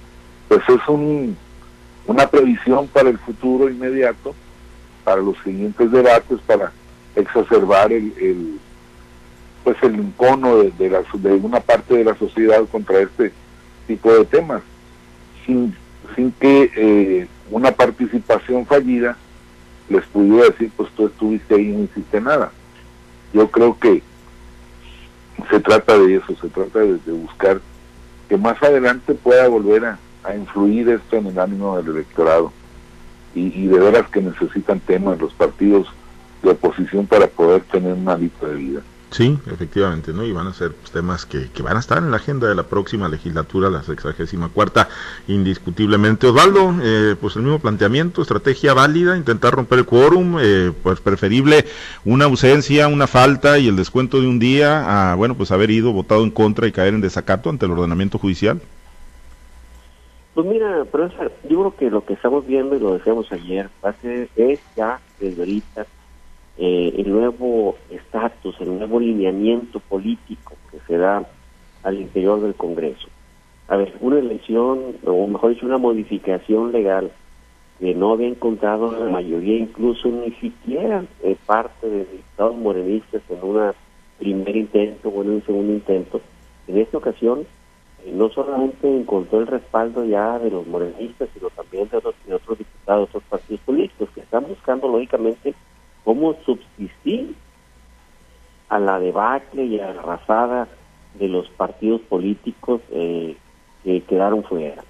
pues 0.49 0.61
es 0.69 0.87
un, 0.87 1.34
una 2.06 2.29
previsión 2.29 2.86
para 2.89 3.08
el 3.08 3.19
futuro 3.19 3.70
inmediato, 3.70 4.34
para 5.03 5.22
los 5.22 5.36
siguientes 5.43 5.91
debates, 5.91 6.39
para 6.46 6.72
exacerbar 7.17 7.91
el, 7.91 8.60
pues 9.65 9.79
el 9.82 9.94
encono 9.94 10.58
de, 10.58 10.72
de, 10.72 10.91
la, 10.91 11.03
de 11.15 11.32
una 11.36 11.60
parte 11.60 11.94
de 11.94 12.05
la 12.05 12.15
sociedad 12.17 12.62
contra 12.70 13.01
este 13.01 13.32
tipo 13.86 14.12
de 14.12 14.27
temas, 14.27 14.60
sin, 15.46 15.74
sin 16.15 16.32
que 16.32 16.70
eh, 16.77 17.27
una 17.51 17.72
participación 17.72 18.67
fallida 18.67 19.17
les 19.89 20.05
pudiera 20.05 20.51
decir, 20.51 20.70
pues 20.77 20.91
tú 20.93 21.06
estuviste 21.06 21.55
ahí 21.55 21.70
y 21.70 21.72
no 21.72 21.84
hiciste 21.84 22.20
nada. 22.20 22.53
Yo 23.32 23.51
creo 23.51 23.79
que 23.79 24.03
se 25.51 25.61
trata 25.61 25.99
de 25.99 26.17
eso, 26.17 26.34
se 26.41 26.49
trata 26.49 26.81
de, 26.81 27.13
buscar 27.13 27.61
que 28.29 28.37
más 28.37 28.63
adelante 28.63 29.15
pueda 29.15 29.49
volver 29.49 29.84
a, 29.84 29.99
influir 30.37 30.89
esto 30.89 31.17
en 31.17 31.27
el 31.27 31.39
ánimo 31.39 31.77
del 31.77 31.96
electorado. 31.96 32.53
Y, 33.34 33.46
y, 33.63 33.67
de 33.67 33.79
veras 33.79 34.08
que 34.11 34.20
necesitan 34.20 34.79
temas 34.81 35.19
los 35.19 35.32
partidos 35.32 35.89
de 36.43 36.51
oposición 36.51 37.06
para 37.06 37.27
poder 37.27 37.63
tener 37.63 37.94
una 37.94 38.17
lista 38.17 38.46
de 38.46 38.55
vida. 38.55 38.81
Sí, 39.13 39.39
efectivamente, 39.53 40.15
¿no? 40.15 40.25
Y 40.25 40.33
van 40.33 40.47
a 40.47 40.55
ser 40.55 40.73
temas 40.91 41.27
que, 41.27 41.51
que, 41.51 41.63
van 41.63 41.77
a 41.77 41.81
estar 41.81 41.99
en 41.99 42.11
la 42.11 42.17
agenda 42.17 42.49
de 42.49 42.55
la 42.55 42.63
próxima 42.63 43.11
legislatura, 43.11 43.69
la 43.69 43.83
sexagésima 43.83 44.49
cuarta, 44.49 44.89
indiscutiblemente. 45.29 46.29
Osvaldo, 46.29 46.75
eh, 46.83 47.15
pues 47.21 47.37
el 47.37 47.43
mismo 47.43 47.59
planteamiento, 47.59 48.23
estrategia 48.23 48.73
válida, 48.73 49.15
intentar 49.15 49.53
romper 49.53 49.81
el 49.81 49.85
quórum, 49.85 50.39
eh, 50.41 50.73
pues 50.83 51.01
preferible 51.01 51.67
una 52.07 52.25
ausencia, 52.25 52.89
una 52.89 53.07
falta 53.07 53.59
y 53.59 53.69
el 53.69 53.77
descuento 53.77 54.19
de 54.19 54.27
un 54.27 54.39
día 54.39 55.11
a, 55.11 55.15
bueno, 55.15 55.35
pues 55.35 55.53
haber 55.53 55.71
ido 55.71 55.93
votado 55.93 56.25
en 56.25 56.31
contra 56.31 56.67
y 56.67 56.73
caer 56.73 56.95
en 56.95 57.03
desacato 57.03 57.51
ante 57.51 57.67
el 57.67 57.73
ordenamiento 57.73 58.17
judicial. 58.17 58.63
Pues 60.33 60.47
mira, 60.47 60.87
profesor, 60.91 61.31
yo 61.51 61.59
creo 61.59 61.77
que 61.77 61.91
lo 61.91 62.03
que 62.07 62.15
estamos 62.15 62.47
viendo 62.47 62.75
y 62.77 62.81
lo 62.81 62.95
decíamos 62.95 63.31
ayer, 63.31 63.69
va 63.85 63.91
a 63.91 63.95
ser, 64.01 64.31
es 64.37 64.61
ya 64.75 64.99
desde 65.21 65.43
ahorita 65.43 65.87
eh, 66.65 66.95
el 66.97 67.11
nuevo 67.11 67.75
estatus, 67.91 68.55
el 68.61 68.79
nuevo 68.79 69.01
lineamiento 69.01 69.81
político 69.81 70.53
que 70.71 70.79
se 70.87 70.97
da 70.97 71.27
al 71.83 72.01
interior 72.01 72.41
del 72.41 72.55
Congreso. 72.55 73.09
A 73.67 73.77
ver, 73.77 73.93
una 74.01 74.21
elección, 74.21 74.95
o 75.05 75.27
mejor 75.27 75.51
dicho, 75.51 75.67
una 75.67 75.79
modificación 75.79 76.71
legal 76.71 77.11
que 77.81 77.97
no 77.97 78.13
había 78.13 78.29
encontrado 78.29 78.93
la 78.93 79.11
mayoría, 79.11 79.59
incluso 79.59 80.07
ni 80.07 80.31
siquiera 80.35 81.05
eh, 81.25 81.37
parte 81.47 81.89
de 81.89 82.05
diputados 82.05 82.57
morenistas 82.57 83.23
en 83.29 83.43
un 83.43 83.73
primer 84.21 84.55
intento 84.57 85.09
o 85.09 85.23
en 85.23 85.31
un 85.31 85.45
segundo 85.45 85.73
intento. 85.73 86.21
En 86.69 86.79
esta 86.79 86.97
ocasión 86.97 87.45
no 88.07 88.29
solamente 88.29 88.89
encontró 88.89 89.41
el 89.41 89.49
respaldo 89.49 90.05
ya 90.05 90.39
de 90.39 90.53
los 90.53 90.65
morenistas, 90.69 91.29
sino 91.35 91.51
también 91.51 91.89
de 91.89 91.97
otros, 91.97 92.15
de 92.25 92.39
diputados, 92.57 93.09
otros 93.09 93.25
partidos 93.25 93.61
políticos 93.63 94.11
que 94.15 94.21
están 94.21 94.47
buscando 94.47 94.87
lógicamente 94.87 95.57
cómo 96.05 96.35
subsistir 96.44 97.35
a 98.69 98.79
la 98.79 98.99
debacle 98.99 99.65
y 99.65 99.79
a 99.79 99.93
la 99.93 100.01
arrasada 100.01 100.69
de 101.15 101.29
los 101.29 101.49
partidos 101.51 102.01
políticos 102.03 102.81
eh, 102.91 103.37
que 103.85 104.01
quedaron 104.03 104.43
fuera, 104.44 104.82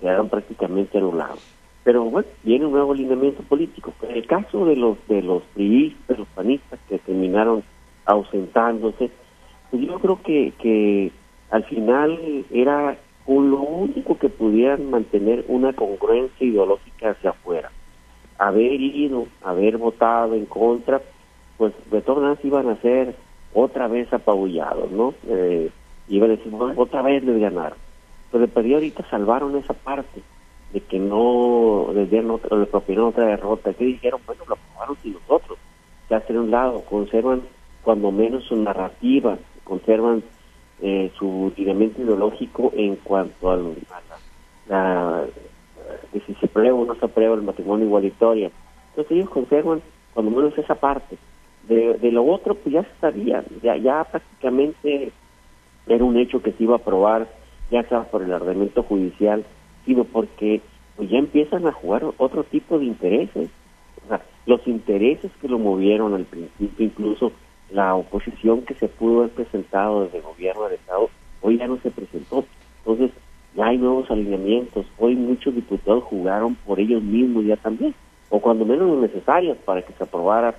quedaron 0.00 0.28
prácticamente 0.28 0.98
anulados. 0.98 1.42
Pero 1.82 2.04
bueno, 2.04 2.28
viene 2.42 2.66
un 2.66 2.72
nuevo 2.72 2.92
alineamiento 2.92 3.42
político. 3.42 3.92
En 4.02 4.16
el 4.16 4.26
caso 4.26 4.64
de 4.64 4.76
los 4.76 4.96
de 5.08 5.20
los 5.22 5.42
priistas, 5.54 6.18
los 6.18 6.28
panistas 6.28 6.78
que 6.88 6.98
terminaron 6.98 7.62
ausentándose, 8.06 9.10
pues 9.70 9.82
yo 9.82 9.98
creo 9.98 10.22
que, 10.22 10.52
que 10.58 11.10
al 11.50 11.64
final 11.64 12.44
era 12.50 12.96
lo 13.26 13.60
único 13.60 14.18
que 14.18 14.28
pudieran 14.28 14.90
mantener 14.90 15.44
una 15.48 15.72
congruencia 15.72 16.46
ideológica 16.46 17.10
hacia 17.10 17.30
afuera. 17.30 17.70
Haber 18.38 18.80
ido, 18.80 19.26
haber 19.42 19.76
votado 19.76 20.34
en 20.34 20.46
contra, 20.46 21.00
pues 21.56 21.72
de 21.90 22.02
todas 22.02 22.22
maneras 22.22 22.44
iban 22.44 22.68
a 22.68 22.76
ser 22.80 23.14
otra 23.52 23.86
vez 23.88 24.12
apabullados, 24.12 24.90
¿no? 24.90 25.14
Eh, 25.28 25.70
iban 26.08 26.30
a 26.30 26.36
decir, 26.36 26.50
bueno, 26.50 26.74
otra 26.76 27.02
vez 27.02 27.22
les 27.24 27.40
ganaron. 27.40 27.78
Pero 28.32 28.46
de 28.46 28.74
ahorita 28.74 29.08
salvaron 29.08 29.56
esa 29.56 29.74
parte 29.74 30.22
de 30.72 30.80
que 30.80 30.98
no 30.98 31.90
les 31.94 32.10
dieron 32.10 32.32
otra, 32.32 32.56
le 32.56 32.66
propinaron 32.66 33.10
otra 33.10 33.26
derrota. 33.26 33.72
que 33.72 33.84
dijeron? 33.84 34.20
Bueno, 34.26 34.42
lo 34.48 34.54
aprobaron 34.54 34.96
y 35.04 35.10
nosotros. 35.10 35.58
Ya 36.10 36.16
hacen 36.16 36.38
un 36.38 36.50
lado, 36.50 36.80
conservan 36.84 37.42
cuando 37.82 38.10
menos 38.10 38.44
su 38.44 38.56
narrativa, 38.56 39.38
conservan 39.62 40.24
eh, 40.82 41.12
su 41.16 41.52
lineamiento 41.56 42.02
ideológico 42.02 42.72
en 42.74 42.96
cuanto 42.96 43.50
a, 43.50 43.58
la, 44.66 45.24
que 46.12 46.20
si 46.20 46.34
se 46.34 46.46
aprueba 46.46 46.76
o 46.76 46.84
no 46.84 46.94
se 46.94 47.04
aprueba 47.04 47.34
el 47.34 47.42
matrimonio 47.42 47.86
igualitario. 47.86 48.50
Entonces 48.90 49.12
ellos 49.12 49.30
conservan 49.30 49.82
cuando 50.12 50.30
menos 50.30 50.56
esa 50.58 50.74
parte. 50.74 51.16
De, 51.68 51.94
de 51.94 52.12
lo 52.12 52.24
otro, 52.24 52.54
pues 52.54 52.74
ya 52.74 52.82
se 52.82 53.00
sabía, 53.00 53.42
ya, 53.62 53.76
ya 53.76 54.04
prácticamente 54.04 55.12
era 55.86 56.04
un 56.04 56.18
hecho 56.18 56.42
que 56.42 56.52
se 56.52 56.62
iba 56.62 56.74
a 56.74 56.78
aprobar, 56.78 57.26
ya 57.70 57.82
sea 57.84 58.02
por 58.04 58.22
el 58.22 58.32
ordenamiento 58.32 58.82
judicial, 58.82 59.44
sino 59.86 60.04
porque 60.04 60.60
pues 60.96 61.08
ya 61.10 61.18
empiezan 61.18 61.66
a 61.66 61.72
jugar 61.72 62.04
otro 62.18 62.44
tipo 62.44 62.78
de 62.78 62.84
intereses. 62.84 63.48
O 64.04 64.08
sea, 64.08 64.22
los 64.46 64.66
intereses 64.66 65.32
que 65.40 65.48
lo 65.48 65.58
movieron 65.58 66.14
al 66.14 66.24
principio, 66.24 66.84
incluso 66.84 67.32
la 67.70 67.94
oposición 67.94 68.62
que 68.62 68.74
se 68.74 68.88
pudo 68.88 69.20
haber 69.20 69.30
presentado 69.30 70.04
desde 70.04 70.18
el 70.18 70.24
gobierno 70.24 70.64
del 70.64 70.74
Estado, 70.74 71.08
hoy 71.40 71.58
ya 71.58 71.66
no 71.66 71.78
se 71.78 71.90
presentó. 71.90 72.44
Entonces, 72.78 73.10
ya 73.54 73.66
hay 73.66 73.78
nuevos 73.78 74.10
alineamientos. 74.10 74.86
Hoy 74.98 75.14
muchos 75.14 75.54
diputados 75.54 76.04
jugaron 76.04 76.54
por 76.54 76.80
ellos 76.80 77.02
mismos 77.02 77.44
ya 77.44 77.56
también, 77.56 77.94
o 78.30 78.40
cuando 78.40 78.64
menos 78.64 78.88
los 78.88 79.00
necesarios 79.00 79.56
para 79.64 79.82
que 79.82 79.92
se 79.92 80.04
aprobara 80.04 80.54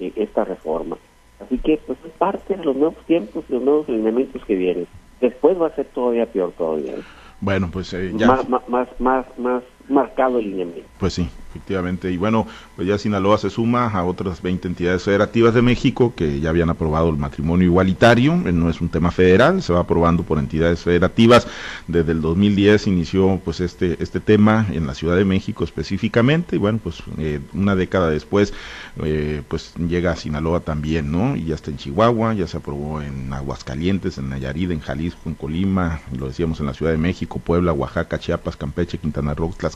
eh, 0.00 0.12
esta 0.16 0.44
reforma. 0.44 0.96
Así 1.40 1.58
que, 1.58 1.80
pues 1.86 1.98
es 2.04 2.12
parte 2.12 2.56
de 2.56 2.64
los 2.64 2.76
nuevos 2.76 2.96
tiempos 3.06 3.44
y 3.48 3.52
los 3.52 3.62
nuevos 3.62 3.88
alineamientos 3.88 4.44
que 4.44 4.54
vienen. 4.54 4.86
Después 5.20 5.60
va 5.60 5.68
a 5.68 5.74
ser 5.74 5.86
todavía 5.86 6.26
peor 6.26 6.52
todavía. 6.52 6.92
¿eh? 6.92 7.02
Bueno, 7.40 7.68
pues 7.72 7.92
eh, 7.94 8.12
ya. 8.14 8.26
Más, 8.26 8.48
más, 8.68 9.00
más, 9.00 9.38
más 9.38 9.62
marcado 9.88 10.38
el 10.38 10.50
lineamiento. 10.50 10.88
Pues 10.98 11.14
sí, 11.14 11.28
efectivamente. 11.50 12.10
Y 12.10 12.16
bueno, 12.16 12.46
pues 12.76 12.88
ya 12.88 12.98
Sinaloa 12.98 13.38
se 13.38 13.50
suma 13.50 13.88
a 13.88 14.04
otras 14.04 14.40
20 14.40 14.68
entidades 14.68 15.02
federativas 15.02 15.54
de 15.54 15.62
México 15.62 16.14
que 16.16 16.40
ya 16.40 16.50
habían 16.50 16.70
aprobado 16.70 17.10
el 17.10 17.16
matrimonio 17.16 17.66
igualitario. 17.66 18.32
Eh, 18.46 18.52
no 18.52 18.70
es 18.70 18.80
un 18.80 18.88
tema 18.88 19.10
federal, 19.10 19.62
se 19.62 19.72
va 19.72 19.80
aprobando 19.80 20.22
por 20.22 20.38
entidades 20.38 20.80
federativas. 20.80 21.46
Desde 21.86 22.12
el 22.12 22.20
2010 22.20 22.86
inició 22.86 23.40
pues 23.44 23.60
este 23.60 24.02
este 24.02 24.20
tema 24.20 24.66
en 24.72 24.86
la 24.86 24.94
Ciudad 24.94 25.16
de 25.16 25.24
México 25.24 25.64
específicamente 25.64 26.56
y 26.56 26.58
bueno, 26.58 26.80
pues 26.82 27.02
eh, 27.18 27.40
una 27.52 27.76
década 27.76 28.10
después 28.10 28.54
eh, 29.02 29.42
pues 29.48 29.74
llega 29.76 30.12
a 30.12 30.16
Sinaloa 30.16 30.60
también, 30.60 31.12
¿no? 31.12 31.36
Y 31.36 31.46
ya 31.46 31.54
está 31.54 31.70
en 31.70 31.76
Chihuahua, 31.76 32.34
ya 32.34 32.46
se 32.46 32.56
aprobó 32.56 33.02
en 33.02 33.32
Aguascalientes, 33.32 34.18
en 34.18 34.30
Nayarit, 34.30 34.70
en 34.70 34.80
Jalisco, 34.80 35.20
en 35.26 35.34
Colima, 35.34 36.00
lo 36.16 36.28
decíamos 36.28 36.60
en 36.60 36.66
la 36.66 36.74
Ciudad 36.74 36.92
de 36.92 36.98
México, 36.98 37.38
Puebla, 37.38 37.72
Oaxaca, 37.72 38.18
Chiapas, 38.18 38.56
Campeche, 38.56 38.98
Quintana 38.98 39.34
Roo, 39.34 39.52
Tlaxcala. 39.56 39.73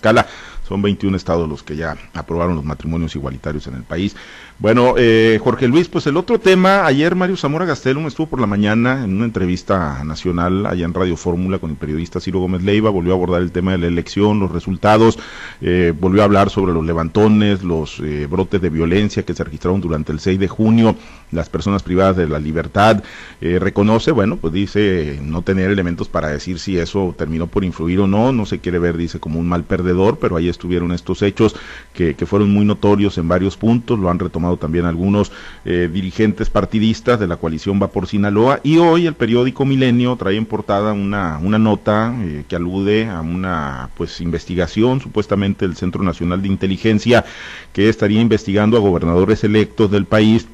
Son 0.69 0.83
21 0.83 1.17
estados 1.17 1.49
los 1.49 1.63
que 1.63 1.77
ya 1.77 1.97
aprobaron 2.13 2.57
los 2.57 2.65
matrimonios 2.65 3.17
igualitarios 3.17 3.67
en 3.67 3.75
el 3.75 3.85
país. 3.85 4.15
Bueno, 4.61 4.95
eh, 4.99 5.39
Jorge 5.41 5.69
Luis, 5.69 5.87
pues 5.87 6.09
el 6.09 6.17
otro 6.17 6.41
tema, 6.41 6.85
ayer 6.85 7.15
Mario 7.15 7.37
Zamora 7.37 7.65
Gastelum 7.65 8.09
estuvo 8.09 8.27
por 8.27 8.41
la 8.41 8.49
mañana 8.49 9.05
en 9.05 9.15
una 9.15 9.25
entrevista 9.25 10.03
nacional 10.03 10.67
allá 10.67 10.85
en 10.85 10.95
Radio 10.95 11.17
Fórmula 11.17 11.61
con 11.61 11.71
el 11.71 11.77
periodista 11.77 12.19
Ciro 12.19 12.41
Gómez 12.41 12.65
Leiva, 12.65 12.91
volvió 12.91 13.13
a 13.13 13.15
abordar 13.15 13.41
el 13.41 13.53
tema 13.53 13.71
de 13.71 13.79
la 13.79 13.87
elección, 13.87 14.41
los 14.41 14.51
resultados, 14.51 15.17
eh, 15.61 15.95
volvió 15.97 16.23
a 16.23 16.25
hablar 16.25 16.51
sobre 16.51 16.73
los 16.73 16.85
levantones, 16.85 17.63
los 17.63 18.01
eh, 18.01 18.27
brotes 18.29 18.61
de 18.61 18.69
violencia 18.69 19.23
que 19.23 19.33
se 19.33 19.45
registraron 19.45 19.81
durante 19.81 20.11
el 20.11 20.19
6 20.19 20.41
de 20.41 20.49
junio, 20.49 20.97
las 21.31 21.49
personas 21.49 21.85
privadas 21.85 22.17
de 22.17 22.27
la 22.27 22.41
libertad, 22.41 23.05
reconoce, 23.41 24.11
bueno, 24.11 24.39
pues 24.39 24.53
dice 24.53 25.21
no 25.23 25.43
tener 25.43 25.71
elementos 25.71 26.09
para 26.09 26.29
decir 26.29 26.59
si 26.59 26.79
eso 26.79 27.15
terminó 27.17 27.47
por 27.47 27.65
influir 27.65 28.01
o 28.01 28.09
no, 28.09 28.33
no 28.33 28.45
se 28.47 28.59
quiere 28.59 28.81
ver, 28.81 28.97
dice, 28.97 29.21
como 29.21 29.39
un 29.39 29.47
mal 29.47 29.63
perdedor, 29.63 30.19
pero 30.19 30.37
ahí 30.37 30.49
estuvieron 30.49 30.91
estos 30.91 31.23
hechos 31.23 31.55
que, 31.93 32.17
que 32.17 32.27
fueron 32.27 32.51
muy 32.51 32.65
notorios 32.65 33.19
en 33.19 33.29
varios 33.29 33.57
puntos, 33.57 33.99
lo 33.99 34.11
han 34.11 34.19
retomado 34.19 34.48
también 34.57 34.85
algunos 34.85 35.33
eh, 35.65 35.89
dirigentes 35.93 36.51
partidistas 36.51 37.21
de 37.21 37.27
la 37.27 37.37
coalición 37.37 37.81
Va 37.81 37.89
por 37.89 38.07
Sinaloa 38.07 38.61
y 38.63 38.79
hoy 38.79 39.07
el 39.07 39.15
periódico 39.15 39.65
Milenio 39.65 40.17
trae 40.17 40.37
en 40.37 40.47
portada 40.47 40.93
una, 40.93 41.39
una 41.39 41.59
nota 41.59 42.15
eh, 42.23 42.45
que 42.49 42.57
alude 42.57 43.09
a 43.09 43.21
una 43.21 43.91
pues 43.97 44.21
investigación 44.21 45.01
supuestamente 45.01 45.67
del 45.67 45.77
Centro 45.77 46.03
Nacional 46.03 46.43
de 46.43 46.49
Inteligencia 46.49 47.25
que 47.73 47.89
estaría 47.89 48.21
investigando 48.21 48.77
a 48.77 48.81
gobernadores 48.81 49.45
electos 49.45 49.91
del 49.91 50.07
país 50.07 50.49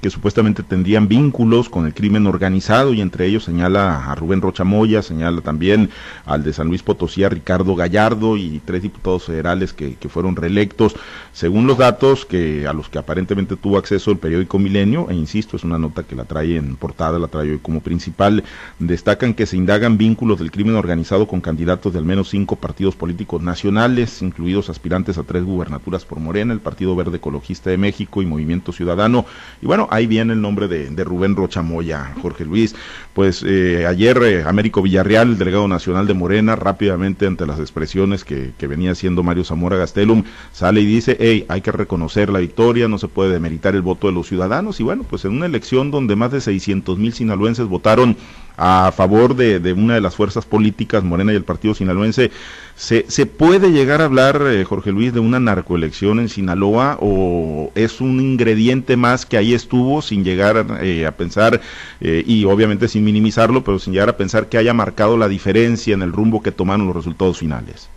que 0.00 0.10
supuestamente 0.10 0.62
tendrían 0.62 1.08
vínculos 1.08 1.68
con 1.68 1.86
el 1.86 1.94
crimen 1.94 2.26
organizado 2.26 2.92
y 2.92 3.00
entre 3.00 3.26
ellos 3.26 3.44
señala 3.44 4.10
a 4.10 4.14
Rubén 4.14 4.40
Rochamoya, 4.40 5.02
señala 5.02 5.40
también 5.40 5.90
al 6.24 6.42
de 6.42 6.52
San 6.52 6.68
Luis 6.68 6.82
Potosí, 6.82 7.24
a 7.24 7.28
Ricardo 7.28 7.74
Gallardo 7.74 8.36
y 8.36 8.60
tres 8.64 8.82
diputados 8.82 9.24
federales 9.24 9.72
que, 9.72 9.94
que, 9.94 10.08
fueron 10.08 10.36
reelectos, 10.36 10.96
según 11.32 11.66
los 11.66 11.78
datos 11.78 12.24
que 12.24 12.66
a 12.66 12.72
los 12.72 12.88
que 12.88 12.98
aparentemente 12.98 13.56
tuvo 13.56 13.78
acceso 13.78 14.10
el 14.10 14.18
periódico 14.18 14.58
Milenio, 14.58 15.08
e 15.10 15.14
insisto, 15.14 15.56
es 15.56 15.64
una 15.64 15.78
nota 15.78 16.02
que 16.02 16.16
la 16.16 16.24
trae 16.24 16.56
en 16.56 16.76
portada, 16.76 17.18
la 17.18 17.28
trae 17.28 17.50
hoy 17.50 17.58
como 17.58 17.80
principal, 17.80 18.44
destacan 18.78 19.34
que 19.34 19.46
se 19.46 19.56
indagan 19.56 19.98
vínculos 19.98 20.38
del 20.38 20.50
crimen 20.50 20.76
organizado 20.76 21.26
con 21.26 21.40
candidatos 21.40 21.92
de 21.92 21.98
al 21.98 22.04
menos 22.04 22.30
cinco 22.30 22.56
partidos 22.56 22.96
políticos 22.96 23.42
nacionales, 23.42 24.22
incluidos 24.22 24.70
aspirantes 24.70 25.18
a 25.18 25.22
tres 25.22 25.44
gubernaturas 25.44 26.04
por 26.04 26.20
Morena, 26.20 26.52
el 26.52 26.60
Partido 26.60 26.96
Verde 26.96 27.16
Ecologista 27.16 27.70
de 27.70 27.78
México 27.78 28.22
y 28.22 28.26
Movimiento 28.26 28.72
Ciudadano, 28.72 29.26
y 29.60 29.66
bueno, 29.66 29.85
ahí 29.90 30.06
viene 30.06 30.32
el 30.32 30.40
nombre 30.40 30.68
de, 30.68 31.04
Rubén 31.04 31.36
Rochamoya, 31.36 32.14
Jorge 32.22 32.44
Luis. 32.44 32.74
Pues 33.14 33.42
eh, 33.46 33.86
ayer 33.86 34.18
eh, 34.22 34.44
Américo 34.46 34.82
Villarreal, 34.82 35.30
el 35.30 35.38
delegado 35.38 35.68
nacional 35.68 36.06
de 36.06 36.14
Morena, 36.14 36.56
rápidamente 36.56 37.26
ante 37.26 37.46
las 37.46 37.60
expresiones 37.60 38.24
que, 38.24 38.52
venía 38.66 38.92
haciendo 38.92 39.22
Mario 39.22 39.44
Zamora 39.44 39.76
Gastelum, 39.76 40.24
sale 40.52 40.80
y 40.80 40.86
dice, 40.86 41.16
hey, 41.20 41.44
hay 41.48 41.60
que 41.60 41.70
reconocer 41.70 42.30
la 42.30 42.40
victoria, 42.40 42.88
no 42.88 42.98
se 42.98 43.08
puede 43.08 43.32
demeritar 43.32 43.74
el 43.74 43.82
voto 43.82 44.08
de 44.08 44.12
los 44.12 44.26
ciudadanos. 44.26 44.80
Y 44.80 44.82
bueno, 44.82 45.04
pues 45.08 45.24
en 45.24 45.32
una 45.32 45.46
elección 45.46 45.90
donde 45.90 46.16
más 46.16 46.32
de 46.32 46.40
600 46.40 46.98
mil 46.98 47.12
sinaloenses 47.12 47.66
votaron 47.66 48.16
a 48.56 48.92
favor 48.92 49.36
de, 49.36 49.72
una 49.72 49.94
de 49.94 50.00
las 50.00 50.14
fuerzas 50.14 50.46
políticas, 50.46 51.04
Morena 51.04 51.32
y 51.32 51.36
el 51.36 51.44
Partido 51.44 51.74
Sinaloense, 51.74 52.30
¿se, 52.74 53.04
se 53.08 53.26
puede 53.26 53.70
llegar 53.70 54.00
a 54.00 54.06
hablar, 54.06 54.42
eh, 54.46 54.64
Jorge 54.64 54.92
Luis, 54.92 55.12
de 55.12 55.20
una 55.20 55.38
narcoelección 55.40 56.20
en 56.20 56.28
Sinaloa 56.28 56.98
o 57.00 57.70
es 57.74 58.00
un 58.00 58.20
ingrediente 58.20 58.96
más 58.96 59.26
que 59.26 59.36
ahí 59.36 59.54
estuvo 59.54 60.00
sin 60.02 60.24
llegar 60.24 60.66
eh, 60.80 61.06
a 61.06 61.12
pensar, 61.12 61.60
eh, 62.00 62.22
y 62.26 62.44
obviamente 62.44 62.88
sin 62.88 63.04
minimizarlo, 63.04 63.62
pero 63.62 63.78
sin 63.78 63.92
llegar 63.92 64.08
a 64.08 64.16
pensar 64.16 64.48
que 64.48 64.58
haya 64.58 64.72
marcado 64.72 65.16
la 65.16 65.28
diferencia 65.28 65.94
en 65.94 66.02
el 66.02 66.12
rumbo 66.12 66.42
que 66.42 66.52
tomaron 66.52 66.86
los 66.86 66.96
resultados 66.96 67.38
finales? 67.38 67.88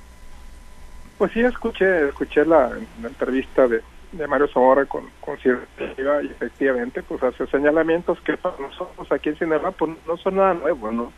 Pues 1.18 1.32
sí, 1.34 1.42
escuché, 1.42 2.08
escuché 2.08 2.46
la 2.46 2.72
entrevista 3.04 3.68
de, 3.68 3.82
de 4.12 4.28
Mario 4.28 4.48
Zamora 4.48 4.86
con, 4.86 5.06
con 5.22 5.38
y 5.38 6.28
efectivamente 6.32 7.04
pues 7.04 7.22
hace 7.24 7.46
señalamientos 7.48 8.20
que 8.22 8.38
para 8.38 8.58
nosotros 8.58 9.12
aquí 9.12 9.30
en 9.30 9.38
Sinaloa 9.38 9.72
pues 9.72 9.92
no 10.08 10.18
son 10.18 10.36
nada 10.36 10.54
nuevo, 10.54 10.92
¿no? 10.92 11.12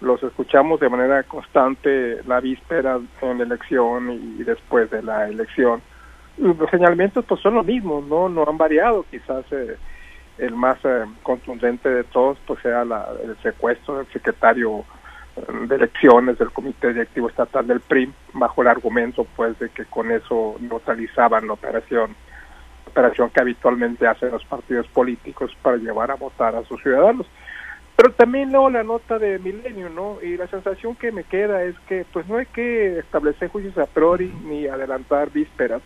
Los 0.00 0.22
escuchamos 0.22 0.80
de 0.80 0.88
manera 0.88 1.22
constante 1.24 2.22
la 2.24 2.40
víspera 2.40 2.98
en 3.22 3.38
la 3.38 3.44
elección 3.44 4.10
y 4.10 4.42
después 4.42 4.90
de 4.90 5.02
la 5.02 5.28
elección. 5.28 5.82
Los 6.36 6.68
señalamientos 6.70 7.24
pues 7.26 7.40
son 7.40 7.54
los 7.54 7.66
mismos, 7.66 8.04
¿no? 8.06 8.28
No 8.28 8.44
han 8.48 8.58
variado, 8.58 9.04
quizás 9.10 9.44
eh, 9.52 9.76
el 10.38 10.54
más 10.54 10.78
eh, 10.84 11.04
contundente 11.22 11.88
de 11.88 12.04
todos 12.04 12.38
pues 12.46 12.60
sea 12.60 12.84
la, 12.84 13.06
el 13.22 13.36
secuestro 13.42 13.98
del 13.98 14.06
secretario 14.08 14.84
de 15.36 15.74
elecciones 15.74 16.38
del 16.38 16.52
Comité 16.52 16.88
Directivo 16.92 17.28
Estatal 17.28 17.66
del 17.66 17.80
PRI 17.80 18.12
bajo 18.34 18.62
el 18.62 18.68
argumento 18.68 19.26
pues 19.36 19.58
de 19.58 19.68
que 19.70 19.84
con 19.84 20.10
eso 20.12 20.56
neutralizaban 20.60 21.46
la 21.46 21.54
operación 21.54 22.14
operación 22.86 23.30
que 23.30 23.40
habitualmente 23.40 24.06
hacen 24.06 24.30
los 24.30 24.44
partidos 24.44 24.86
políticos 24.88 25.50
para 25.62 25.76
llevar 25.76 26.12
a 26.12 26.14
votar 26.14 26.54
a 26.54 26.64
sus 26.64 26.80
ciudadanos 26.80 27.26
Pero 27.96 28.12
también 28.12 28.52
leo 28.52 28.70
la 28.70 28.84
nota 28.84 29.18
de 29.18 29.38
Milenio, 29.38 29.88
¿no? 29.88 30.18
Y 30.22 30.36
la 30.36 30.46
sensación 30.46 30.94
que 30.94 31.10
me 31.10 31.24
queda 31.24 31.64
es 31.64 31.76
que 31.88 32.04
pues 32.12 32.26
no 32.28 32.36
hay 32.36 32.46
que 32.46 32.98
establecer 32.98 33.48
juicios 33.48 33.76
a 33.78 33.86
priori 33.86 34.32
ni 34.44 34.66
adelantar 34.66 35.30
vísperas. 35.30 35.82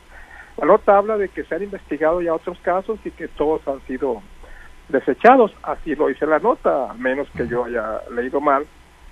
La 0.59 0.67
nota 0.67 0.97
habla 0.97 1.17
de 1.17 1.29
que 1.29 1.45
se 1.45 1.55
han 1.55 1.63
investigado 1.63 2.21
ya 2.21 2.35
otros 2.35 2.59
casos 2.61 2.99
y 3.05 3.11
que 3.11 3.29
todos 3.29 3.67
han 3.69 3.81
sido 3.87 4.23
desechados. 4.89 5.55
Así 5.63 5.95
lo 5.95 6.09
dice 6.09 6.27
la 6.27 6.39
nota, 6.39 6.91
a 6.91 6.95
menos 6.95 7.29
que 7.31 7.47
yo 7.47 7.65
haya 7.65 8.01
leído 8.11 8.41
mal, 8.41 8.67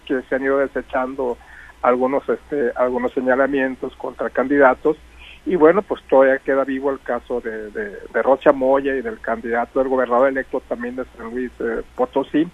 que 0.06 0.22
se 0.22 0.34
han 0.34 0.44
ido 0.44 0.58
desechando 0.58 1.36
algunos 1.82 2.28
este 2.28 2.72
algunos 2.76 3.12
señalamientos 3.12 3.94
contra 3.96 4.30
candidatos. 4.30 4.96
Y 5.44 5.54
bueno 5.54 5.82
pues 5.82 6.02
todavía 6.04 6.38
queda 6.38 6.64
vivo 6.64 6.90
el 6.90 7.00
caso 7.00 7.40
de, 7.40 7.70
de, 7.70 8.22
Rocha 8.22 8.52
Moya 8.52 8.96
y 8.96 9.02
del 9.02 9.20
candidato 9.20 9.78
del 9.78 9.88
gobernador 9.88 10.28
electo 10.28 10.60
también 10.68 10.96
de 10.96 11.04
San 11.16 11.30
Luis 11.30 11.52
eh, 11.60 11.82
Potosí 11.94 12.48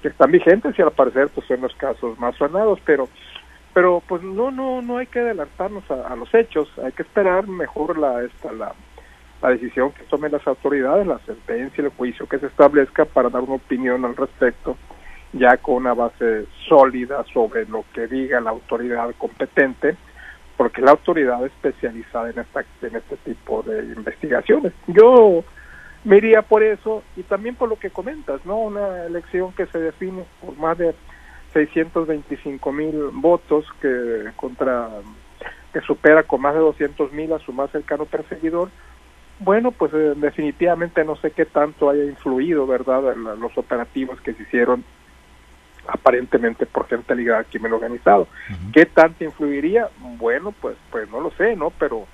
que 0.00 0.08
están 0.08 0.30
vigentes 0.30 0.78
y 0.78 0.82
al 0.82 0.92
parecer 0.92 1.28
pues 1.34 1.46
son 1.46 1.60
los 1.60 1.74
casos 1.74 2.18
más 2.18 2.34
sonados. 2.36 2.78
Pero 2.86 3.08
pero 3.74 4.02
pues 4.06 4.22
no 4.22 4.50
no 4.50 4.80
no 4.80 4.98
hay 4.98 5.06
que 5.06 5.20
adelantarnos 5.20 5.84
a, 5.90 6.16
los 6.16 6.32
hechos. 6.34 6.68
Hay 6.82 6.92
que 6.92 7.02
esperar 7.02 7.46
mejor 7.46 7.98
la 7.98 8.22
esta 8.22 8.52
la, 8.52 8.72
la 9.42 9.50
decisión 9.50 9.92
que 9.92 10.04
tomen 10.04 10.32
las 10.32 10.46
autoridades 10.46 11.06
la 11.06 11.18
sentencia 11.20 11.84
el 11.84 11.90
juicio 11.90 12.26
que 12.26 12.38
se 12.38 12.46
establezca 12.46 13.04
para 13.04 13.28
dar 13.28 13.42
una 13.42 13.54
opinión 13.54 14.04
al 14.04 14.16
respecto 14.16 14.76
ya 15.32 15.56
con 15.58 15.76
una 15.76 15.94
base 15.94 16.46
sólida 16.68 17.24
sobre 17.32 17.66
lo 17.66 17.84
que 17.94 18.06
diga 18.06 18.40
la 18.40 18.50
autoridad 18.50 19.14
competente 19.16 19.96
porque 20.56 20.82
la 20.82 20.90
autoridad 20.90 21.44
especializada 21.46 22.30
en 22.30 22.40
esta 22.40 22.64
en 22.82 22.96
este 22.96 23.16
tipo 23.18 23.62
de 23.62 23.84
investigaciones 23.84 24.72
yo 24.88 25.44
me 26.04 26.16
iría 26.16 26.42
por 26.42 26.62
eso 26.62 27.02
y 27.16 27.22
también 27.22 27.54
por 27.54 27.68
lo 27.68 27.78
que 27.78 27.90
comentas, 27.90 28.44
¿no? 28.46 28.58
Una 28.58 29.04
elección 29.04 29.52
que 29.52 29.66
se 29.66 29.78
define 29.78 30.24
por 30.40 30.56
más 30.56 30.78
de 30.78 30.94
625 31.52 32.72
mil 32.72 33.10
votos 33.12 33.66
que 33.80 34.30
contra 34.36 34.88
que 35.72 35.80
supera 35.82 36.22
con 36.24 36.40
más 36.40 36.54
de 36.54 36.60
200 36.60 37.12
mil 37.12 37.32
a 37.32 37.38
su 37.38 37.52
más 37.52 37.70
cercano 37.70 38.04
perseguidor. 38.04 38.70
Bueno, 39.38 39.70
pues 39.70 39.92
eh, 39.94 40.14
definitivamente 40.16 41.04
no 41.04 41.16
sé 41.16 41.30
qué 41.30 41.46
tanto 41.46 41.88
haya 41.88 42.04
influido, 42.04 42.66
¿verdad?, 42.66 43.14
los 43.16 43.56
operativos 43.56 44.20
que 44.20 44.34
se 44.34 44.42
hicieron 44.42 44.84
aparentemente 45.86 46.66
por 46.66 46.86
gente 46.88 47.14
ligada 47.14 47.40
al 47.40 47.46
crimen 47.46 47.72
organizado. 47.72 48.28
¿Qué 48.72 48.86
tanto 48.86 49.24
influiría? 49.24 49.88
Bueno, 50.18 50.52
pues 50.52 50.76
pues 50.90 51.08
no 51.10 51.20
lo 51.20 51.30
sé, 51.32 51.56
¿no? 51.56 51.70
Pero 51.70 52.06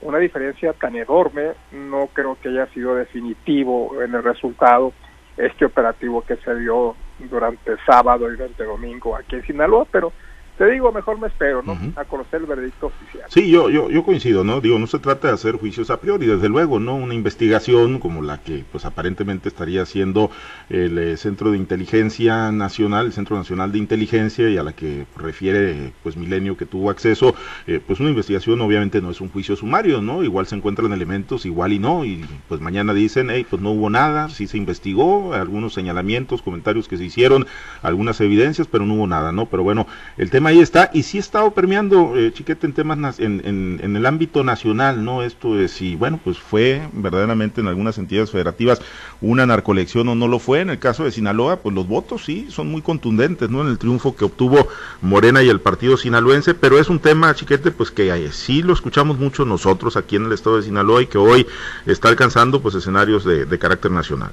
una 0.00 0.18
diferencia 0.18 0.72
tan 0.72 0.96
enorme, 0.96 1.52
no 1.72 2.08
creo 2.12 2.36
que 2.40 2.48
haya 2.48 2.66
sido 2.68 2.94
definitivo 2.94 4.00
en 4.02 4.14
el 4.14 4.22
resultado 4.22 4.92
este 5.36 5.64
operativo 5.64 6.22
que 6.22 6.36
se 6.36 6.54
dio 6.56 6.96
durante 7.18 7.76
sábado 7.86 8.28
y 8.28 8.36
durante 8.36 8.64
domingo 8.64 9.16
aquí 9.16 9.36
en 9.36 9.46
Sinaloa, 9.46 9.86
pero 9.90 10.12
te 10.58 10.68
digo, 10.70 10.90
mejor 10.92 11.20
me 11.20 11.28
espero, 11.28 11.62
¿no? 11.62 11.78
A 11.94 12.04
conocer 12.04 12.40
el 12.40 12.46
veredicto 12.46 12.86
oficial. 12.86 13.24
Sí, 13.28 13.48
yo, 13.48 13.70
yo, 13.70 13.88
yo 13.90 14.02
coincido, 14.02 14.42
¿no? 14.42 14.60
Digo, 14.60 14.78
no 14.78 14.88
se 14.88 14.98
trata 14.98 15.28
de 15.28 15.34
hacer 15.34 15.54
juicios 15.54 15.88
a 15.90 16.00
priori, 16.00 16.26
desde 16.26 16.48
luego, 16.48 16.80
¿no? 16.80 16.96
Una 16.96 17.14
investigación 17.14 18.00
como 18.00 18.22
la 18.22 18.42
que, 18.42 18.64
pues, 18.70 18.84
aparentemente 18.84 19.48
estaría 19.48 19.82
haciendo 19.82 20.30
el 20.68 20.98
eh, 20.98 21.16
Centro 21.16 21.52
de 21.52 21.58
Inteligencia 21.58 22.50
Nacional, 22.50 23.06
el 23.06 23.12
Centro 23.12 23.36
Nacional 23.36 23.70
de 23.70 23.78
Inteligencia, 23.78 24.48
y 24.48 24.56
a 24.56 24.64
la 24.64 24.72
que 24.72 25.06
refiere, 25.16 25.92
pues, 26.02 26.16
Milenio 26.16 26.56
que 26.56 26.66
tuvo 26.66 26.90
acceso, 26.90 27.36
eh, 27.68 27.80
pues, 27.86 28.00
una 28.00 28.10
investigación 28.10 28.60
obviamente 28.60 29.00
no 29.00 29.10
es 29.10 29.20
un 29.20 29.28
juicio 29.28 29.54
sumario, 29.54 30.02
¿no? 30.02 30.24
Igual 30.24 30.46
se 30.46 30.56
encuentran 30.56 30.92
elementos, 30.92 31.46
igual 31.46 31.72
y 31.72 31.78
no, 31.78 32.04
y 32.04 32.24
pues 32.48 32.60
mañana 32.60 32.94
dicen, 32.94 33.28
hey, 33.30 33.46
pues 33.48 33.62
no 33.62 33.70
hubo 33.70 33.90
nada, 33.90 34.28
sí 34.28 34.46
se 34.46 34.56
investigó, 34.56 35.34
algunos 35.34 35.74
señalamientos, 35.74 36.42
comentarios 36.42 36.88
que 36.88 36.96
se 36.96 37.04
hicieron, 37.04 37.46
algunas 37.82 38.20
evidencias, 38.20 38.66
pero 38.66 38.86
no 38.86 38.94
hubo 38.94 39.06
nada, 39.06 39.30
¿no? 39.30 39.46
Pero 39.46 39.62
bueno, 39.62 39.86
el 40.16 40.30
tema 40.30 40.47
ahí 40.48 40.60
está, 40.60 40.90
y 40.92 41.02
sí 41.02 41.18
ha 41.18 41.20
estado 41.20 41.50
permeando, 41.52 42.16
eh, 42.16 42.32
Chiquete, 42.32 42.66
en 42.66 42.72
temas 42.72 43.20
en, 43.20 43.42
en, 43.44 43.96
el 43.96 44.06
ámbito 44.06 44.42
nacional, 44.42 45.04
¿no? 45.04 45.22
Esto 45.22 45.54
de 45.54 45.68
si, 45.68 45.94
bueno, 45.94 46.18
pues 46.22 46.38
fue 46.38 46.88
verdaderamente 46.92 47.60
en 47.60 47.68
algunas 47.68 47.98
entidades 47.98 48.30
federativas 48.30 48.80
una 49.20 49.46
narcolección 49.46 50.08
o 50.08 50.14
no 50.14 50.26
lo 50.26 50.38
fue. 50.38 50.60
En 50.60 50.70
el 50.70 50.78
caso 50.78 51.04
de 51.04 51.12
Sinaloa, 51.12 51.56
pues 51.56 51.74
los 51.74 51.86
votos 51.86 52.24
sí 52.24 52.46
son 52.50 52.70
muy 52.70 52.82
contundentes, 52.82 53.50
¿no? 53.50 53.60
En 53.60 53.68
el 53.68 53.78
triunfo 53.78 54.16
que 54.16 54.24
obtuvo 54.24 54.68
Morena 55.02 55.42
y 55.42 55.48
el 55.48 55.60
partido 55.60 55.96
sinaloense, 55.96 56.54
pero 56.54 56.78
es 56.78 56.88
un 56.88 56.98
tema, 56.98 57.34
Chiquete, 57.34 57.70
pues 57.70 57.90
que 57.90 58.08
eh, 58.08 58.32
sí 58.32 58.62
lo 58.62 58.72
escuchamos 58.72 59.18
mucho 59.18 59.44
nosotros 59.44 59.96
aquí 59.96 60.16
en 60.16 60.24
el 60.24 60.32
estado 60.32 60.56
de 60.56 60.62
Sinaloa 60.62 61.02
y 61.02 61.06
que 61.06 61.18
hoy 61.18 61.46
está 61.86 62.08
alcanzando, 62.08 62.60
pues, 62.62 62.74
escenarios 62.74 63.24
de, 63.24 63.44
de 63.44 63.58
carácter 63.58 63.90
nacional. 63.90 64.32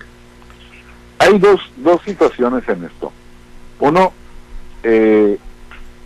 Hay 1.20 1.40
dos, 1.40 1.62
dos 1.78 2.02
situaciones 2.04 2.68
en 2.70 2.86
esto. 2.86 3.12
Uno, 3.80 4.14
eh, 4.84 5.38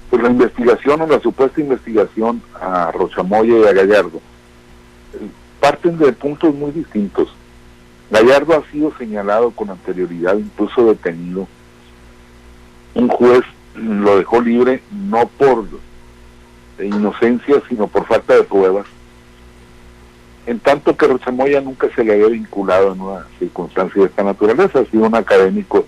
pues 0.09 0.23
la 0.23 0.29
investigación 0.29 1.01
o 1.01 1.07
la 1.07 1.19
supuesta 1.19 1.61
investigación 1.61 2.41
a 2.59 2.91
Rochamoya 2.91 3.57
y 3.57 3.67
a 3.67 3.73
Gallardo 3.73 4.21
parten 5.59 5.97
de 5.97 6.11
puntos 6.13 6.53
muy 6.55 6.71
distintos. 6.71 7.27
Gallardo 8.09 8.55
ha 8.55 8.71
sido 8.71 8.91
señalado 8.97 9.51
con 9.51 9.69
anterioridad, 9.69 10.37
incluso 10.37 10.85
detenido. 10.85 11.47
Un 12.95 13.07
juez 13.07 13.41
lo 13.75 14.17
dejó 14.17 14.41
libre 14.41 14.81
no 14.91 15.27
por 15.27 15.65
inocencia, 16.81 17.61
sino 17.67 17.87
por 17.87 18.05
falta 18.05 18.35
de 18.35 18.43
pruebas. 18.43 18.87
En 20.47 20.59
tanto 20.59 20.97
que 20.97 21.07
Rochamoya 21.07 21.61
nunca 21.61 21.87
se 21.93 22.03
le 22.03 22.13
había 22.13 22.27
vinculado 22.27 22.93
en 22.93 23.01
una 23.01 23.27
circunstancia 23.37 24.01
de 24.01 24.07
esta 24.07 24.23
naturaleza, 24.23 24.79
ha 24.79 24.85
sido 24.85 25.03
un 25.03 25.13
académico, 25.13 25.85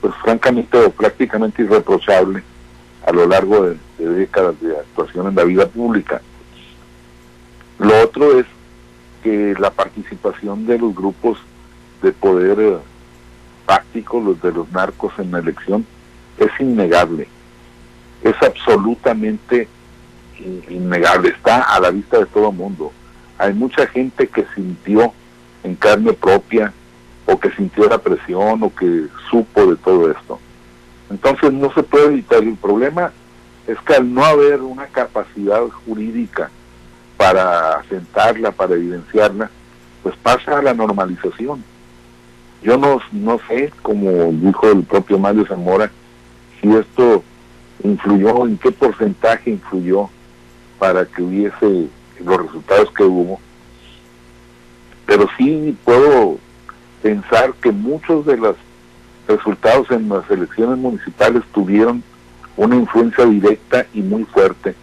pues 0.00 0.14
francamente 0.22 0.78
prácticamente 0.90 1.62
irreprochable 1.62 2.42
a 3.06 3.12
lo 3.12 3.26
largo 3.26 3.68
de, 3.68 3.76
décadas 3.98 4.60
de 4.60 4.76
actuación 4.76 5.28
en 5.28 5.34
la 5.34 5.44
vida 5.44 5.66
pública. 5.66 6.20
Lo 7.78 8.02
otro 8.02 8.38
es 8.38 8.46
que 9.22 9.54
la 9.58 9.70
participación 9.70 10.66
de 10.66 10.78
los 10.78 10.94
grupos 10.94 11.38
de 12.02 12.12
poder 12.12 12.60
eh, 12.60 12.78
fáctico, 13.66 14.20
los 14.20 14.40
de 14.40 14.52
los 14.52 14.70
narcos 14.70 15.12
en 15.18 15.32
la 15.32 15.38
elección, 15.38 15.86
es 16.38 16.50
innegable. 16.60 17.28
Es 18.22 18.36
absolutamente 18.42 19.68
innegable, 20.68 21.30
está 21.30 21.62
a 21.62 21.80
la 21.80 21.90
vista 21.90 22.18
de 22.18 22.26
todo 22.26 22.52
mundo. 22.52 22.92
Hay 23.38 23.52
mucha 23.52 23.86
gente 23.86 24.28
que 24.28 24.46
sintió 24.54 25.12
en 25.62 25.74
carne 25.76 26.12
propia 26.12 26.72
o 27.26 27.38
que 27.38 27.50
sintió 27.50 27.88
la 27.88 27.98
presión 27.98 28.62
o 28.62 28.74
que 28.74 29.06
supo 29.30 29.66
de 29.66 29.76
todo 29.76 30.10
esto. 30.10 30.38
Entonces 31.10 31.52
no 31.52 31.72
se 31.72 31.82
puede 31.82 32.06
evitar. 32.06 32.42
El 32.42 32.56
problema 32.56 33.12
es 33.66 33.78
que 33.80 33.94
al 33.94 34.12
no 34.12 34.24
haber 34.24 34.60
una 34.62 34.86
capacidad 34.86 35.62
jurídica 35.86 36.50
para 37.16 37.78
asentarla, 37.78 38.52
para 38.52 38.74
evidenciarla, 38.74 39.50
pues 40.02 40.16
pasa 40.16 40.58
a 40.58 40.62
la 40.62 40.74
normalización. 40.74 41.64
Yo 42.62 42.78
no, 42.78 43.00
no 43.12 43.38
sé, 43.48 43.72
como 43.82 44.32
dijo 44.32 44.70
el 44.70 44.84
propio 44.84 45.18
Mario 45.18 45.46
Zamora, 45.46 45.90
si 46.60 46.72
esto 46.74 47.22
influyó, 47.82 48.46
en 48.46 48.56
qué 48.58 48.70
porcentaje 48.70 49.50
influyó 49.50 50.08
para 50.78 51.04
que 51.04 51.22
hubiese 51.22 51.88
los 52.24 52.42
resultados 52.42 52.90
que 52.92 53.04
hubo. 53.04 53.38
Pero 55.06 55.28
sí 55.36 55.76
puedo 55.84 56.38
pensar 57.02 57.52
que 57.60 57.70
muchos 57.70 58.24
de 58.24 58.38
los 58.38 58.56
resultados 59.26 59.90
en 59.90 60.08
las 60.08 60.28
elecciones 60.30 60.78
municipales 60.78 61.42
tuvieron 61.52 62.02
una 62.56 62.76
influencia 62.76 63.24
directa 63.24 63.86
y 63.92 64.00
muy 64.00 64.24
fuerte 64.24 64.74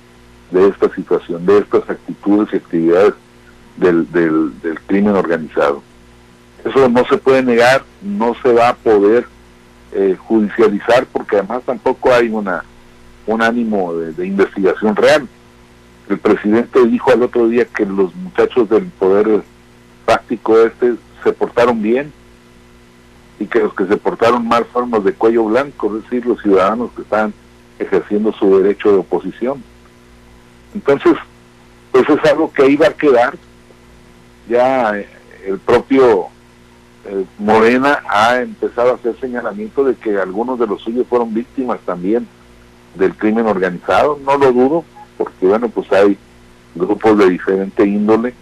de 0.52 0.68
esta 0.68 0.94
situación, 0.94 1.46
de 1.46 1.60
estas 1.60 1.90
actitudes 1.90 2.54
y 2.54 2.58
actividades 2.58 3.14
del, 3.78 4.12
del, 4.12 4.80
crimen 4.86 5.16
organizado. 5.16 5.82
Eso 6.66 6.90
no 6.90 7.06
se 7.06 7.18
puede 7.18 7.42
negar, 7.42 7.84
no 8.02 8.36
se 8.44 8.52
va 8.54 8.70
a 8.70 8.76
poder 8.76 9.26
eh, 9.94 10.16
judicializar 10.20 11.06
porque 11.12 11.38
además 11.38 11.64
tampoco 11.66 12.14
hay 12.14 12.30
una 12.30 12.64
un 13.28 13.42
ánimo 13.42 13.94
de, 13.94 14.14
de, 14.14 14.26
investigación 14.26 14.96
real. 14.96 15.28
El 16.10 16.18
presidente 16.18 16.84
dijo 16.88 17.12
al 17.12 17.24
otro 17.24 17.48
día 17.48 17.66
que 17.66 17.86
los 17.86 18.14
muchachos 18.16 18.68
del 18.70 18.86
poder 18.86 19.44
práctico 20.06 20.60
este 20.60 20.96
se 21.24 21.32
portaron 21.32 21.82
bien, 21.82 22.12
y 23.42 23.48
que 23.48 23.60
los 23.60 23.74
que 23.74 23.88
se 23.88 23.98
portaron 23.98 24.48
mal 24.48 24.66
fueron 24.66 24.92
los 24.92 25.04
de 25.04 25.14
cuello 25.14 25.46
blanco, 25.46 25.98
es 25.98 26.04
decir, 26.04 26.24
los 26.28 26.40
ciudadanos 26.44 26.92
que 26.96 27.02
están 27.02 27.34
ejerciendo 27.80 28.32
su 28.34 28.60
derecho 28.60 28.92
de 28.92 28.98
oposición. 29.00 29.64
Entonces, 30.76 31.14
pues 31.92 32.08
es 32.08 32.24
algo 32.30 32.54
que 32.54 32.62
ahí 32.62 32.76
va 32.76 32.88
a 32.88 32.94
quedar. 32.94 33.36
Ya 34.48 34.96
eh, 34.96 35.10
el 35.48 35.58
propio 35.58 36.28
eh, 37.06 37.26
Morena 37.40 38.04
ha 38.08 38.42
empezado 38.42 38.92
a 38.92 38.96
hacer 38.96 39.20
señalamiento 39.20 39.84
de 39.86 39.96
que 39.96 40.20
algunos 40.20 40.60
de 40.60 40.68
los 40.68 40.80
suyos 40.84 41.08
fueron 41.08 41.34
víctimas 41.34 41.80
también 41.80 42.28
del 42.94 43.16
crimen 43.16 43.48
organizado. 43.48 44.20
No 44.24 44.38
lo 44.38 44.52
dudo, 44.52 44.86
porque 45.18 45.48
bueno, 45.48 45.68
pues 45.68 45.92
hay 45.92 46.16
grupos 46.76 47.18
de 47.18 47.28
diferente 47.32 47.88
índole, 47.88 48.36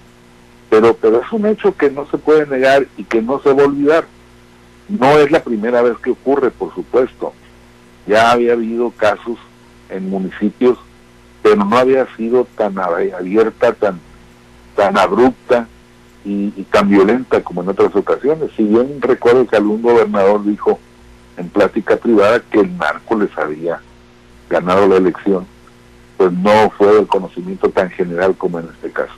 pero, 0.69 0.93
pero 0.93 1.21
es 1.21 1.31
un 1.31 1.45
hecho 1.45 1.73
que 1.77 1.89
no 1.89 2.05
se 2.07 2.17
puede 2.17 2.45
negar 2.47 2.85
y 2.97 3.05
que 3.05 3.21
no 3.21 3.39
se 3.39 3.53
va 3.53 3.63
a 3.63 3.67
olvidar 3.67 4.18
No 4.89 5.17
es 5.19 5.29
la 5.29 5.43
primera 5.43 5.83
vez 5.83 5.97
que 5.99 6.11
ocurre, 6.11 6.49
por 6.49 6.73
supuesto. 6.73 7.33
Ya 8.07 8.31
había 8.31 8.53
habido 8.53 8.89
casos 8.91 9.37
en 9.89 10.09
municipios, 10.09 10.79
pero 11.43 11.57
no 11.57 11.77
había 11.77 12.07
sido 12.15 12.47
tan 12.57 12.77
abierta, 12.79 13.73
tan, 13.73 13.99
tan 14.75 14.97
abrupta 14.97 15.67
y, 16.25 16.49
tan 16.71 16.89
violenta 16.89 17.43
como 17.43 17.61
en 17.61 17.69
otras 17.69 17.95
ocasiones. 17.95 18.49
Si 18.57 18.63
bien 18.63 18.99
recuerdo 18.99 19.45
que 19.45 19.57
algún 19.57 19.81
gobernador 19.81 20.43
dijo 20.43 20.79
en 21.37 21.49
plática 21.49 21.95
privada 21.97 22.41
que 22.51 22.59
el 22.59 22.75
narco 22.77 23.15
les 23.15 23.35
había 23.37 23.79
ganado 24.49 24.87
la 24.87 24.97
elección, 24.97 25.45
pues 26.17 26.31
no 26.33 26.71
fue 26.77 26.99
el 26.99 27.07
conocimiento 27.07 27.69
tan 27.69 27.89
general 27.91 28.35
como 28.35 28.59
en 28.59 28.69
este 28.73 28.91
caso. 28.91 29.13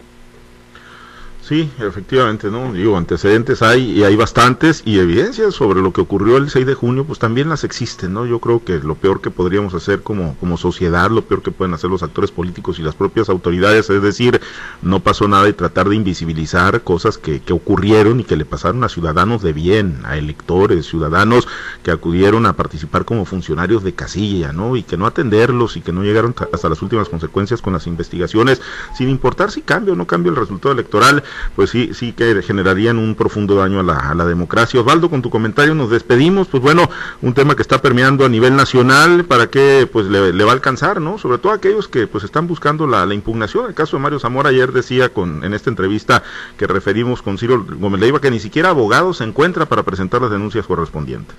Sí, 1.52 1.70
efectivamente, 1.80 2.50
¿no? 2.50 2.72
Digo, 2.72 2.96
antecedentes 2.96 3.62
hay 3.62 3.92
y 3.92 4.06
hay 4.06 4.16
bastantes 4.16 4.84
y 4.86 5.00
evidencias 5.00 5.54
sobre 5.54 5.82
lo 5.82 5.92
que 5.92 6.00
ocurrió 6.00 6.38
el 6.38 6.50
6 6.50 6.66
de 6.66 6.76
junio, 6.76 7.04
pues 7.04 7.20
también 7.20 7.50
las 7.50 7.66
existen, 7.66 8.14
¿no? 8.14 8.26
Yo 8.26 8.40
creo 8.40 8.64
que 8.64 8.80
lo 8.80 8.96
peor 8.96 9.20
que 9.20 9.32
podríamos 9.32 9.74
hacer 9.74 10.02
como, 10.02 10.38
como 10.38 10.56
sociedad, 10.56 11.12
lo 11.12 11.24
peor 11.24 11.42
que 11.42 11.52
pueden 11.52 11.74
hacer 11.74 11.90
los 11.90 12.04
actores 12.04 12.32
políticos 12.32 12.80
y 12.80 12.84
las 12.84 12.96
propias 12.96 13.28
autoridades, 13.28 13.90
es 13.90 14.02
decir, 14.02 14.40
no 14.82 15.02
pasó 15.02 15.28
nada 15.28 15.50
y 15.50 15.52
tratar 15.52 15.90
de 15.90 15.98
invisibilizar 15.98 16.84
cosas 16.84 17.18
que, 17.18 17.42
que 17.42 17.52
ocurrieron 17.52 18.22
y 18.22 18.24
que 18.24 18.38
le 18.38 18.46
pasaron 18.46 18.86
a 18.86 18.88
ciudadanos 18.88 19.42
de 19.42 19.52
bien, 19.52 20.00
a 20.06 20.16
electores, 20.16 20.86
ciudadanos 20.86 21.50
que 21.84 21.92
acudieron 21.92 22.46
a 22.46 22.56
participar 22.56 23.04
como 23.04 23.26
funcionarios 23.26 23.84
de 23.84 23.94
casilla, 23.94 24.54
¿no? 24.54 24.78
Y 24.78 24.84
que 24.84 24.96
no 24.96 25.06
atenderlos 25.06 25.76
y 25.76 25.82
que 25.82 25.92
no 25.92 26.02
llegaron 26.04 26.34
hasta 26.54 26.70
las 26.70 26.82
últimas 26.82 27.10
consecuencias 27.10 27.62
con 27.62 27.74
las 27.74 27.88
investigaciones, 27.88 28.62
sin 28.96 29.10
importar 29.10 29.52
si 29.52 29.64
cambia 29.64 29.92
o 29.92 29.98
no 29.98 30.08
cambia 30.08 30.30
el 30.30 30.38
resultado 30.38 30.72
electoral 30.72 31.26
pues 31.56 31.70
sí, 31.70 31.94
sí 31.94 32.14
que 32.14 32.42
generarían 32.42 32.98
un 32.98 33.16
profundo 33.16 33.56
daño 33.56 33.80
a 33.80 33.84
la, 33.84 33.98
a 33.98 34.16
la 34.16 34.26
democracia. 34.26 34.80
Osvaldo, 34.80 35.10
con 35.10 35.22
tu 35.22 35.30
comentario 35.30 35.76
nos 35.76 35.90
despedimos, 35.90 36.48
pues 36.48 36.62
bueno, 36.62 36.90
un 37.22 37.34
tema 37.34 37.56
que 37.56 37.62
está 37.62 37.82
permeando 37.82 38.26
a 38.26 38.30
nivel 38.30 38.56
nacional, 38.56 39.26
para 39.26 39.48
que 39.48 39.88
pues 39.92 40.08
le, 40.08 40.44
va 40.44 40.52
a 40.52 40.54
alcanzar, 40.54 41.02
¿no? 41.02 41.18
Sobre 41.18 41.38
todo 41.38 41.52
aquellos 41.52 41.88
que 41.88 42.08
pues 42.08 42.24
están 42.24 42.48
buscando 42.48 42.88
la, 42.88 43.06
la, 43.06 43.14
impugnación. 43.14 43.68
El 43.68 43.74
caso 43.74 43.98
de 43.98 44.04
Mario 44.04 44.20
Zamora 44.20 44.50
ayer 44.50 44.72
decía 44.72 45.10
con 45.10 45.44
en 45.44 45.54
esta 45.54 45.70
entrevista 45.70 46.24
que 46.58 46.68
referimos 46.68 47.22
con 47.22 47.38
Ciro 47.38 47.66
Gómez 47.80 48.02
Leiva 48.02 48.22
que 48.22 48.32
ni 48.32 48.40
siquiera 48.40 48.70
abogado 48.70 49.14
se 49.14 49.24
encuentra 49.24 49.66
para 49.66 49.84
presentar 49.84 50.22
las 50.22 50.32
denuncias 50.32 50.66
correspondientes. 50.66 51.36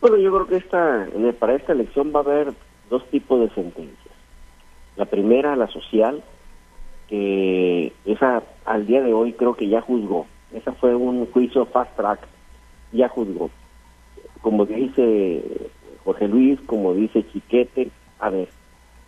Bueno, 0.00 0.18
yo 0.18 0.30
creo 0.32 0.46
que 0.46 0.56
esta, 0.56 1.06
para 1.38 1.54
esta 1.54 1.72
elección 1.72 2.12
va 2.14 2.20
a 2.20 2.22
haber 2.22 2.52
dos 2.90 3.08
tipos 3.10 3.40
de 3.40 3.48
sentencias. 3.54 4.14
La 4.96 5.06
primera, 5.06 5.56
la 5.56 5.66
social, 5.68 6.22
que 7.08 7.92
esa 8.04 8.42
al 8.64 8.86
día 8.86 9.02
de 9.02 9.12
hoy 9.12 9.32
creo 9.32 9.54
que 9.54 9.68
ya 9.68 9.80
juzgó. 9.80 10.26
Esa 10.52 10.72
fue 10.72 10.94
un 10.94 11.26
juicio 11.26 11.66
fast 11.66 11.94
track, 11.96 12.20
ya 12.92 13.08
juzgó. 13.08 13.50
Como 14.40 14.66
dice 14.66 15.42
Jorge 16.04 16.28
Luis, 16.28 16.60
como 16.66 16.94
dice 16.94 17.26
Chiquete, 17.32 17.90
a 18.20 18.30
ver, 18.30 18.48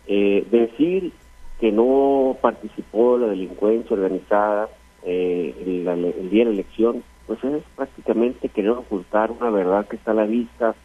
eh, 0.07 0.45
decir 0.51 1.13
que 1.59 1.71
no 1.71 2.37
participó 2.41 3.17
la 3.17 3.27
delincuencia 3.27 3.95
organizada 3.95 4.69
eh, 5.03 5.55
el, 5.65 5.87
el, 5.87 6.29
día 6.29 6.43
de 6.43 6.51
la 6.51 6.55
elección, 6.55 7.03
pues 7.25 7.43
es 7.43 7.63
prácticamente 7.75 8.49
querer 8.49 8.71
ocultar 8.71 9.31
una 9.31 9.49
verdad 9.49 9.87
que 9.87 9.95
está 9.95 10.11
a 10.11 10.15
la 10.15 10.25
vista 10.25 10.75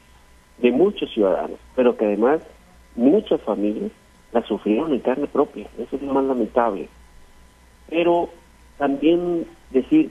de 0.59 0.71
muchos 0.71 1.11
ciudadanos, 1.13 1.59
pero 1.75 1.97
que 1.97 2.07
además 2.07 2.41
muchas 2.95 3.41
familias 3.43 3.91
la 4.33 4.43
sufrieron 4.43 4.93
en 4.93 5.01
carne 5.01 5.27
propia. 5.27 5.67
Eso 5.79 5.97
es 5.97 6.03
lo 6.03 6.15
más 6.15 6.25
lamentable 6.25 6.89
pero 7.93 8.31
también 8.79 9.45
decir, 9.71 10.11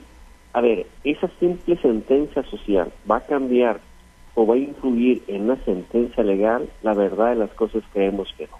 a 0.52 0.60
ver, 0.60 0.86
esa 1.02 1.28
simple 1.40 1.76
sentencia 1.78 2.44
social 2.44 2.92
va 3.10 3.16
a 3.16 3.26
cambiar 3.26 3.80
o 4.34 4.46
va 4.46 4.54
a 4.54 4.58
influir 4.58 5.20
en 5.26 5.42
una 5.42 5.56
sentencia 5.64 6.22
legal, 6.22 6.68
la 6.82 6.94
verdad 6.94 7.30
de 7.30 7.36
las 7.36 7.50
cosas 7.50 7.82
creemos 7.92 8.32
que 8.38 8.46
no. 8.46 8.56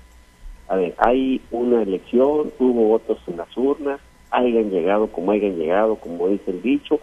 A 0.68 0.74
ver, 0.74 0.94
hay 0.98 1.40
una 1.52 1.82
elección, 1.82 2.52
hubo 2.58 2.88
votos 2.88 3.18
en 3.28 3.36
las 3.36 3.56
urnas, 3.56 4.00
hayan 4.32 4.70
llegado 4.70 5.06
como 5.06 5.30
hayan 5.30 5.56
llegado, 5.56 5.94
como 5.96 6.28
dice 6.28 6.50
el 6.50 6.62
dicho, 6.62 6.98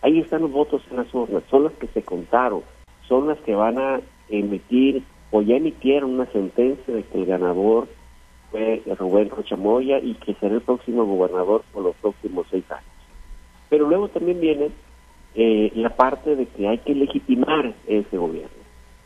ahí 0.00 0.20
están 0.20 0.40
los 0.40 0.50
votos 0.50 0.82
en 0.90 0.96
las 0.96 1.12
urnas, 1.12 1.42
son 1.50 1.64
las 1.64 1.74
que 1.74 1.88
se 1.88 2.02
contaron, 2.02 2.62
son 3.06 3.28
las 3.28 3.38
que 3.40 3.54
van 3.54 3.78
a 3.78 4.00
emitir 4.30 5.02
o 5.30 5.42
ya 5.42 5.56
emitieron 5.56 6.14
una 6.14 6.26
sentencia 6.32 6.94
de 6.94 7.02
que 7.02 7.18
el 7.18 7.26
ganador 7.26 7.88
fue 8.50 8.82
Rubén 8.98 9.30
Rochamoya 9.30 9.98
y 9.98 10.14
que 10.14 10.34
será 10.34 10.54
el 10.54 10.60
próximo 10.60 11.04
gobernador 11.04 11.62
por 11.72 11.82
los 11.82 11.96
próximos 11.96 12.46
seis 12.50 12.64
años. 12.70 12.84
Pero 13.68 13.88
luego 13.88 14.08
también 14.08 14.40
viene 14.40 14.70
eh, 15.34 15.70
la 15.74 15.90
parte 15.90 16.36
de 16.36 16.46
que 16.46 16.66
hay 16.68 16.78
que 16.78 16.94
legitimar 16.94 17.74
ese 17.86 18.16
gobierno. 18.16 18.58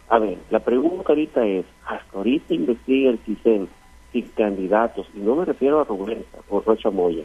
A 0.09 0.19
ver, 0.19 0.39
la 0.51 0.61
pregunta 0.61 1.05
ahorita 1.09 1.45
es, 1.47 1.65
hasta 1.87 2.17
ahorita 2.17 2.55
investiga 2.55 3.11
el 3.11 3.19
CISEN 3.21 3.69
si 4.13 4.23
candidatos, 4.23 5.07
y 5.15 5.21
no 5.21 5.37
me 5.37 5.47
refiero 5.47 5.81
a 5.81 5.85
Rubén 5.85 6.25
o 6.51 6.61
Rocha 6.61 6.91
Moya, 6.91 7.25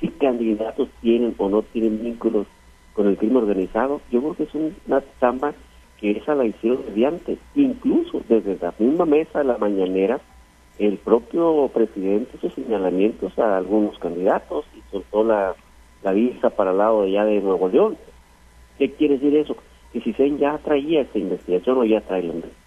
si 0.00 0.08
candidatos 0.08 0.88
tienen 1.00 1.34
o 1.38 1.48
no 1.48 1.62
tienen 1.62 2.02
vínculos 2.02 2.46
con 2.92 3.08
el 3.08 3.16
crimen 3.16 3.38
organizado, 3.38 4.00
yo 4.10 4.20
creo 4.20 4.34
que 4.34 4.42
es 4.44 4.54
una 4.86 5.02
chamba 5.18 5.54
que 5.98 6.10
esa 6.10 6.34
la 6.34 6.44
hicieron 6.44 6.84
mediante, 6.88 7.38
incluso 7.54 8.22
desde 8.28 8.58
la 8.60 8.74
misma 8.78 9.06
mesa 9.06 9.38
de 9.38 9.46
la 9.46 9.58
mañanera, 9.58 10.20
el 10.78 10.98
propio 10.98 11.70
presidente 11.72 12.38
sus 12.38 12.52
señalamientos 12.54 13.38
a 13.38 13.56
algunos 13.56 13.98
candidatos 13.98 14.66
y 14.76 14.82
soltó 14.90 15.24
la, 15.24 15.54
la 16.02 16.12
vista 16.12 16.50
para 16.50 16.72
el 16.72 16.78
lado 16.78 17.02
de 17.02 17.08
allá 17.08 17.24
de 17.24 17.40
Nuevo 17.40 17.68
León. 17.68 17.96
¿Qué 18.78 18.92
quiere 18.92 19.14
decir 19.14 19.36
eso? 19.36 19.56
Que 19.92 20.00
si 20.00 20.12
se 20.12 20.36
ya 20.36 20.58
traía 20.58 21.02
esta 21.02 21.18
investigación 21.18 21.78
o 21.78 21.84
ya 21.84 22.00
trae 22.02 22.22
la 22.22 22.34
investigación. 22.34 22.66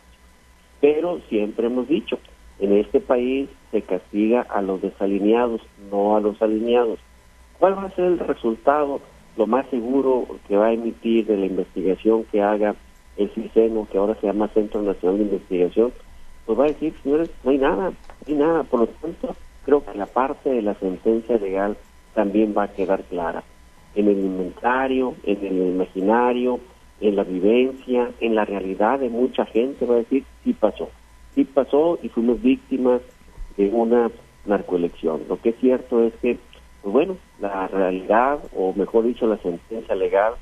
Pero 0.82 1.20
siempre 1.30 1.68
hemos 1.68 1.88
dicho, 1.88 2.18
en 2.60 2.74
este 2.74 3.00
país 3.00 3.50
se 3.72 3.82
castiga 3.82 4.42
a 4.42 4.62
los 4.62 4.82
desalineados, 4.82 5.62
no 5.92 6.16
a 6.16 6.22
los 6.22 6.42
alineados. 6.42 7.00
¿Cuál 7.60 7.78
va 7.78 7.84
a 7.84 7.96
ser 7.96 8.06
el 8.06 8.20
resultado, 8.20 9.02
lo 9.38 9.46
más 9.46 9.68
seguro 9.70 10.26
que 10.48 10.56
va 10.56 10.68
a 10.68 10.74
emitir 10.74 11.26
de 11.26 11.38
la 11.38 11.46
investigación 11.46 12.24
que 12.32 12.42
haga 12.42 12.76
el 13.18 13.30
CISENO, 13.32 13.88
que 13.92 13.98
ahora 13.98 14.16
se 14.16 14.28
llama 14.28 14.48
Centro 14.50 14.82
Nacional 14.82 15.18
de 15.20 15.24
Investigación? 15.26 15.92
Pues 16.50 16.60
va 16.62 16.64
a 16.64 16.68
decir, 16.70 16.96
señores, 17.04 17.30
no 17.44 17.52
hay 17.52 17.60
nada, 17.60 17.92
no 17.92 17.94
hay 18.26 18.34
nada. 18.34 18.64
Por 18.64 18.80
lo 18.80 18.88
tanto, 18.88 19.36
creo 19.66 19.86
que 19.86 19.96
la 19.96 20.08
parte 20.08 20.50
de 20.50 20.64
la 20.64 20.74
sentencia 20.74 21.38
legal 21.38 21.78
también 22.16 22.56
va 22.58 22.64
a 22.64 22.74
quedar 22.74 23.04
clara. 23.04 23.44
En 23.94 24.08
el 24.08 24.18
inventario, 24.18 25.14
en 25.26 25.46
el 25.46 25.76
imaginario, 25.76 26.60
en 27.02 27.16
la 27.16 27.24
vivencia, 27.24 28.10
en 28.20 28.34
la 28.34 28.46
realidad 28.46 28.98
de 28.98 29.10
mucha 29.10 29.46
gente 29.46 29.86
va 29.86 29.94
a 29.94 29.98
decir, 30.00 30.24
sí 30.44 30.54
pasó. 30.54 30.90
Sí 31.36 31.44
pasó 31.44 32.00
y 32.02 32.10
fuimos 32.10 32.42
víctimas 32.42 33.02
de 33.56 33.70
una 33.70 34.10
narcoelección. 34.48 35.26
Lo 35.30 35.40
que 35.40 35.50
es 35.50 35.56
cierto 35.58 36.04
es 36.04 36.16
que, 36.16 36.40
pues 36.82 36.92
bueno, 36.92 37.18
la 37.40 37.68
realidad, 37.68 38.40
o 38.56 38.74
mejor 38.74 39.04
dicho, 39.04 39.28
la 39.28 39.38
sentencia 39.38 39.94
legal, 39.94 40.34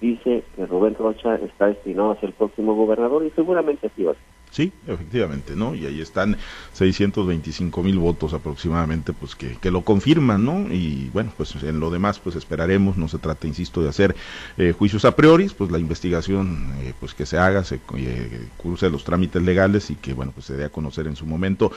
dice 0.00 0.44
que 0.54 0.66
Rubén 0.66 0.94
Rocha 0.94 1.34
está 1.34 1.66
destinado 1.66 2.12
a 2.12 2.20
ser 2.20 2.28
el 2.28 2.36
próximo 2.36 2.76
gobernador 2.76 3.26
y 3.26 3.30
seguramente 3.30 3.88
así 3.88 4.04
va 4.04 4.12
a 4.12 4.14
ser. 4.14 4.35
Sí, 4.50 4.72
efectivamente, 4.86 5.54
¿no? 5.54 5.74
Y 5.74 5.84
ahí 5.84 6.00
están 6.00 6.36
625 6.72 7.82
mil 7.82 7.98
votos 7.98 8.32
aproximadamente, 8.32 9.12
pues 9.12 9.34
que, 9.34 9.58
que, 9.58 9.70
lo 9.70 9.82
confirman, 9.82 10.44
¿no? 10.44 10.72
Y 10.72 11.10
bueno, 11.12 11.30
pues 11.36 11.54
en 11.62 11.78
lo 11.78 11.90
demás, 11.90 12.18
pues 12.18 12.36
esperaremos, 12.36 12.96
no 12.96 13.06
se 13.08 13.18
trata, 13.18 13.46
insisto, 13.46 13.82
de 13.82 13.90
hacer 13.90 14.16
eh, 14.56 14.72
juicios 14.72 15.04
a 15.04 15.14
priori, 15.14 15.50
pues 15.50 15.70
la 15.70 15.78
investigación, 15.78 16.72
eh, 16.80 16.94
pues 16.98 17.12
que 17.12 17.26
se 17.26 17.36
haga, 17.36 17.64
se 17.64 17.80
eh, 17.96 18.48
cruce 18.56 18.88
los 18.88 19.04
trámites 19.04 19.42
legales 19.42 19.90
y 19.90 19.96
que, 19.96 20.14
bueno, 20.14 20.32
pues 20.32 20.46
se 20.46 20.56
dé 20.56 20.64
a 20.64 20.70
conocer 20.70 21.06
en 21.06 21.16
su 21.16 21.26
momento. 21.26 21.70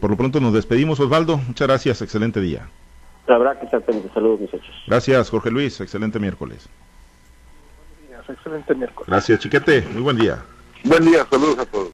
por 0.00 0.10
lo 0.10 0.16
pronto 0.16 0.40
nos 0.40 0.54
despedimos, 0.54 0.98
Osvaldo, 0.98 1.36
muchas 1.36 1.68
gracias, 1.68 2.02
excelente 2.02 2.40
día. 2.40 2.68
Habrá 3.28 3.58
que 3.58 3.66
estar 3.66 3.84
saludos 4.12 4.40
muchachos. 4.40 4.74
Gracias, 4.86 5.30
Jorge 5.30 5.50
Luis, 5.50 5.80
excelente 5.80 6.18
miércoles. 6.18 6.68
Excelente 8.28 8.74
miércoles. 8.74 9.08
Gracias, 9.08 9.40
Chiquete, 9.40 9.82
muy 9.92 10.02
buen 10.02 10.16
día. 10.16 10.44
Buen 10.84 11.04
día, 11.04 11.26
saludos 11.30 11.58
a 11.58 11.66
todos. 11.66 11.86